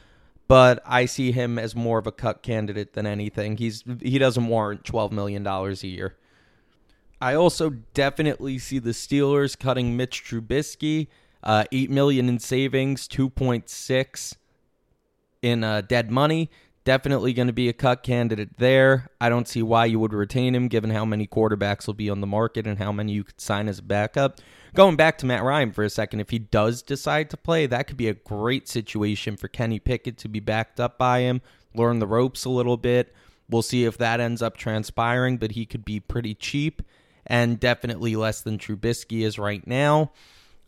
But 0.48 0.84
I 0.86 1.06
see 1.06 1.32
him 1.32 1.58
as 1.58 1.74
more 1.74 1.98
of 1.98 2.06
a 2.06 2.12
cut 2.12 2.44
candidate 2.44 2.94
than 2.94 3.08
anything. 3.08 3.58
He's 3.58 3.84
he 4.02 4.20
doesn't 4.20 4.46
warrant 4.46 4.84
twelve 4.84 5.12
million 5.12 5.42
dollars 5.42 5.84
a 5.84 5.88
year. 5.88 6.18
I 7.22 7.34
also 7.36 7.70
definitely 7.94 8.60
see 8.60 8.80
the 8.80 8.90
Steelers 8.90 9.58
cutting 9.58 9.96
Mitch 9.96 10.26
Trubisky, 10.26 11.08
uh, 11.42 11.64
eight 11.72 11.90
million 11.90 12.28
in 12.28 12.40
savings, 12.40 13.08
two 13.08 13.30
point 13.30 13.70
six 13.70 14.36
in 15.42 15.64
uh, 15.64 15.82
dead 15.82 16.12
money. 16.12 16.52
Definitely 16.86 17.34
going 17.34 17.48
to 17.48 17.54
be 17.54 17.70
a 17.70 17.74
cut 17.74 18.04
candidate 18.04 18.58
there. 18.58 19.10
I 19.22 19.30
don't 19.30 19.48
see 19.48 19.64
why 19.64 19.86
you 19.86 20.00
would 20.00 20.14
retain 20.14 20.54
him, 20.54 20.68
given 20.68 20.90
how 20.90 21.06
many 21.06 21.28
quarterbacks 21.28 21.88
will 21.88 21.94
be 21.94 22.10
on 22.10 22.20
the 22.20 22.28
market 22.28 22.68
and 22.68 22.78
how 22.78 22.92
many 22.92 23.14
you 23.14 23.24
could 23.24 23.40
sign 23.40 23.70
as 23.70 23.80
a 23.80 23.84
backup 23.84 24.40
going 24.74 24.96
back 24.96 25.18
to 25.20 25.26
Matt 25.26 25.44
Ryan 25.44 25.72
for 25.72 25.84
a 25.84 25.90
second, 25.90 26.20
if 26.20 26.30
he 26.30 26.40
does 26.40 26.82
decide 26.82 27.30
to 27.30 27.38
play, 27.38 27.66
that 27.66 27.88
could 27.88 27.98
be 27.98 28.08
a 28.08 28.14
great 28.14 28.68
situation 28.68 29.38
for 29.38 29.48
Kenny 29.48 29.80
Pickett 29.80 30.18
to 30.20 30.28
be 30.28 30.40
backed 30.40 30.80
up 30.80 30.98
by 30.98 31.20
him, 31.20 31.42
learn 31.74 32.00
the 32.00 32.08
ropes 32.08 32.46
a 32.46 32.50
little 32.50 32.78
bit. 32.78 33.14
We'll 33.50 33.62
see 33.62 33.86
if 33.86 33.98
that 33.98 34.20
ends 34.20 34.42
up 34.42 34.58
transpiring, 34.58 35.38
but 35.38 35.52
he 35.52 35.66
could 35.66 35.86
be 35.86 36.00
pretty 36.00 36.34
cheap 36.34 36.82
and 37.26 37.60
definitely 37.60 38.16
less 38.16 38.42
than 38.42 38.58
Trubisky 38.58 39.24
is 39.24 39.38
right 39.40 39.66
now. 39.68 40.12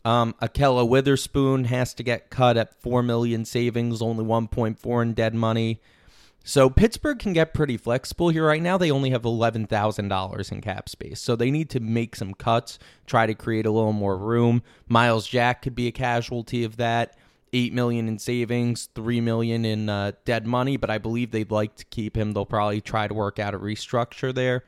Um, 0.04 0.34
Ahkello 0.40 0.88
Witherspoon 0.88 1.64
has 1.64 1.92
to 1.94 2.02
get 2.02 2.30
cut 2.30 2.56
at 2.56 2.80
four 2.80 3.02
million 3.02 3.44
savings, 3.44 4.00
only 4.00 4.24
1.4 4.24 5.02
in 5.02 5.14
dead 5.14 5.34
money. 5.34 5.80
So 6.48 6.70
Pittsburgh 6.70 7.18
can 7.18 7.32
get 7.32 7.52
pretty 7.52 7.76
flexible 7.76 8.28
here. 8.28 8.46
Right 8.46 8.62
now, 8.62 8.78
they 8.78 8.92
only 8.92 9.10
have 9.10 9.22
$11,000 9.22 10.52
in 10.52 10.60
cap 10.60 10.88
space. 10.88 11.20
So 11.20 11.34
they 11.34 11.50
need 11.50 11.68
to 11.70 11.80
make 11.80 12.14
some 12.14 12.34
cuts, 12.34 12.78
try 13.04 13.26
to 13.26 13.34
create 13.34 13.66
a 13.66 13.70
little 13.72 13.92
more 13.92 14.16
room. 14.16 14.62
Myles 14.86 15.26
Jack 15.26 15.60
could 15.62 15.74
be 15.74 15.88
a 15.88 15.92
casualty 15.92 16.62
of 16.62 16.76
that. 16.76 17.16
eight 17.52 17.72
million 17.72 18.06
in 18.06 18.20
savings, 18.20 18.88
three 18.94 19.20
million 19.20 19.64
in 19.64 19.88
uh, 19.88 20.12
dead 20.24 20.46
money, 20.46 20.76
but 20.76 20.88
I 20.88 20.98
believe 20.98 21.32
they'd 21.32 21.50
like 21.50 21.74
to 21.76 21.84
keep 21.86 22.16
him. 22.16 22.30
They'll 22.30 22.46
probably 22.46 22.80
try 22.80 23.08
to 23.08 23.14
work 23.14 23.40
out 23.40 23.52
a 23.54 23.58
restructure 23.58 24.32
there. 24.32 24.62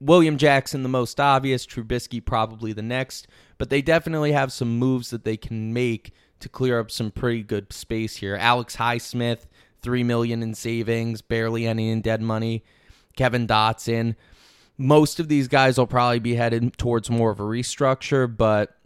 William 0.00 0.36
Jackson, 0.36 0.82
the 0.82 0.88
most 0.90 1.18
obvious. 1.18 1.66
Trubisky, 1.66 2.22
probably 2.22 2.74
the 2.74 2.82
next. 2.82 3.26
But 3.56 3.70
they 3.70 3.80
definitely 3.80 4.32
have 4.32 4.52
some 4.52 4.78
moves 4.78 5.08
that 5.10 5.24
they 5.24 5.38
can 5.38 5.72
make 5.72 6.12
to 6.40 6.48
clear 6.50 6.78
up 6.78 6.90
some 6.90 7.10
pretty 7.10 7.42
good 7.42 7.72
space 7.72 8.16
here. 8.16 8.36
Alex 8.36 8.76
Highsmith, 8.76 9.46
three 9.82 10.02
million 10.02 10.42
in 10.42 10.54
savings, 10.54 11.22
barely 11.22 11.66
any 11.66 11.90
in 11.90 12.00
dead 12.00 12.22
money. 12.22 12.64
Kevin 13.16 13.46
Dotson. 13.46 14.16
Most 14.78 15.20
of 15.20 15.28
these 15.28 15.48
guys 15.48 15.76
will 15.76 15.86
probably 15.86 16.20
be 16.20 16.36
headed 16.36 16.78
towards 16.78 17.10
more 17.10 17.30
of 17.30 17.40
a 17.40 17.44
restructure, 17.44 18.34
but 18.34 18.76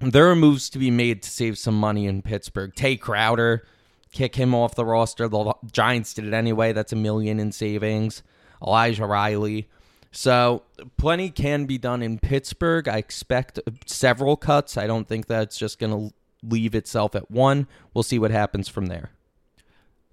there 0.00 0.28
are 0.28 0.36
moves 0.36 0.68
to 0.70 0.78
be 0.78 0.90
made 0.90 1.22
to 1.22 1.30
save 1.30 1.56
some 1.56 1.78
money 1.78 2.06
in 2.06 2.22
Pittsburgh. 2.22 2.74
Tae 2.74 2.96
Crowder, 2.96 3.66
kick 4.10 4.34
him 4.34 4.54
off 4.54 4.74
the 4.74 4.84
roster. 4.84 5.28
The 5.28 5.54
Giants 5.70 6.12
did 6.12 6.26
it 6.26 6.34
anyway. 6.34 6.72
That's 6.72 6.92
a 6.92 6.96
million 6.96 7.40
in 7.40 7.52
savings. 7.52 8.22
Elijah 8.60 9.06
Riley. 9.06 9.68
So 10.10 10.64
plenty 10.98 11.30
can 11.30 11.64
be 11.64 11.78
done 11.78 12.02
in 12.02 12.18
Pittsburgh. 12.18 12.86
I 12.86 12.98
expect 12.98 13.58
several 13.86 14.36
cuts. 14.36 14.76
I 14.76 14.86
don't 14.86 15.08
think 15.08 15.26
that's 15.26 15.56
just 15.56 15.78
going 15.78 16.10
to 16.10 16.14
leave 16.42 16.74
itself 16.74 17.14
at 17.14 17.30
one. 17.30 17.66
We'll 17.94 18.02
see 18.02 18.18
what 18.18 18.30
happens 18.30 18.68
from 18.68 18.86
there. 18.86 19.12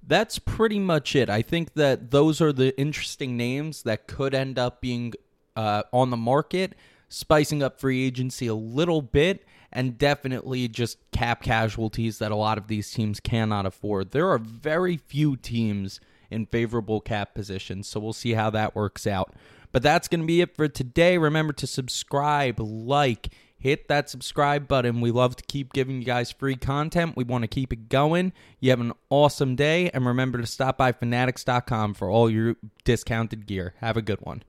That's 0.10 0.39
pretty 0.39 0.80
much 0.80 1.16
it. 1.16 1.30
I 1.30 1.43
think 1.43 1.76
that 1.76 2.10
those 2.10 2.41
are 2.41 2.51
the 2.51 2.78
interesting 2.80 3.38
names 3.38 3.84
that 3.84 4.07
could 4.07 4.34
end 4.34 4.57
up 4.57 4.82
being 4.82 5.14
uh, 5.55 5.84
on 5.93 6.10
the 6.10 6.18
market, 6.18 6.74
spicing 7.10 7.62
up 7.62 7.80
free 7.80 8.03
agency 8.07 8.47
a 8.47 8.55
little 8.55 9.03
bit, 9.03 9.45
and 9.72 9.99
definitely 9.99 10.68
just 10.68 10.97
cap 11.12 11.43
casualties 11.43 12.18
that 12.18 12.32
a 12.32 12.36
lot 12.36 12.57
of 12.57 12.66
these 12.66 12.89
teams 12.89 13.20
cannot 13.20 13.68
afford. 13.68 14.10
There 14.10 14.28
are 14.30 14.39
very 14.39 14.97
few 14.97 15.38
teams 15.38 15.99
in 16.32 16.47
favorable 16.47 17.01
cap 17.01 17.36
positions, 17.36 17.88
so 17.88 17.99
we'll 17.99 18.12
see 18.12 18.34
how 18.34 18.49
that 18.49 18.76
works 18.76 19.05
out. 19.05 19.36
But 19.72 19.84
that's 19.84 20.07
going 20.07 20.22
to 20.22 20.26
be 20.26 20.41
it 20.41 20.55
for 20.55 20.68
today. 20.68 21.20
Remember 21.20 21.53
to 21.53 21.68
subscribe, 21.68 22.60
like, 22.60 23.30
hit 23.60 23.88
that 23.89 24.10
subscribe 24.10 24.68
button. 24.68 25.01
We 25.01 25.12
love 25.12 25.36
to 25.36 25.43
keep 25.43 25.74
giving 25.74 25.99
you 25.99 26.05
guys 26.05 26.32
free 26.32 26.55
content. 26.55 27.16
We 27.16 27.24
want 27.24 27.43
to 27.43 27.47
keep 27.47 27.72
it 27.74 27.89
going. 27.89 28.34
You 28.60 28.72
have 28.72 28.80
an 28.80 28.93
awesome 29.10 29.55
day, 29.55 29.89
and 29.91 30.05
remember 30.05 30.39
to 30.39 30.47
stop 30.47 30.78
by 30.78 30.91
fanatics.com 30.91 31.93
for 31.93 32.10
all 32.10 32.30
your 32.30 32.55
discounted 32.84 33.45
gear. 33.45 33.74
Have 33.80 33.97
a 33.97 34.01
good 34.01 34.22
one. 34.22 34.43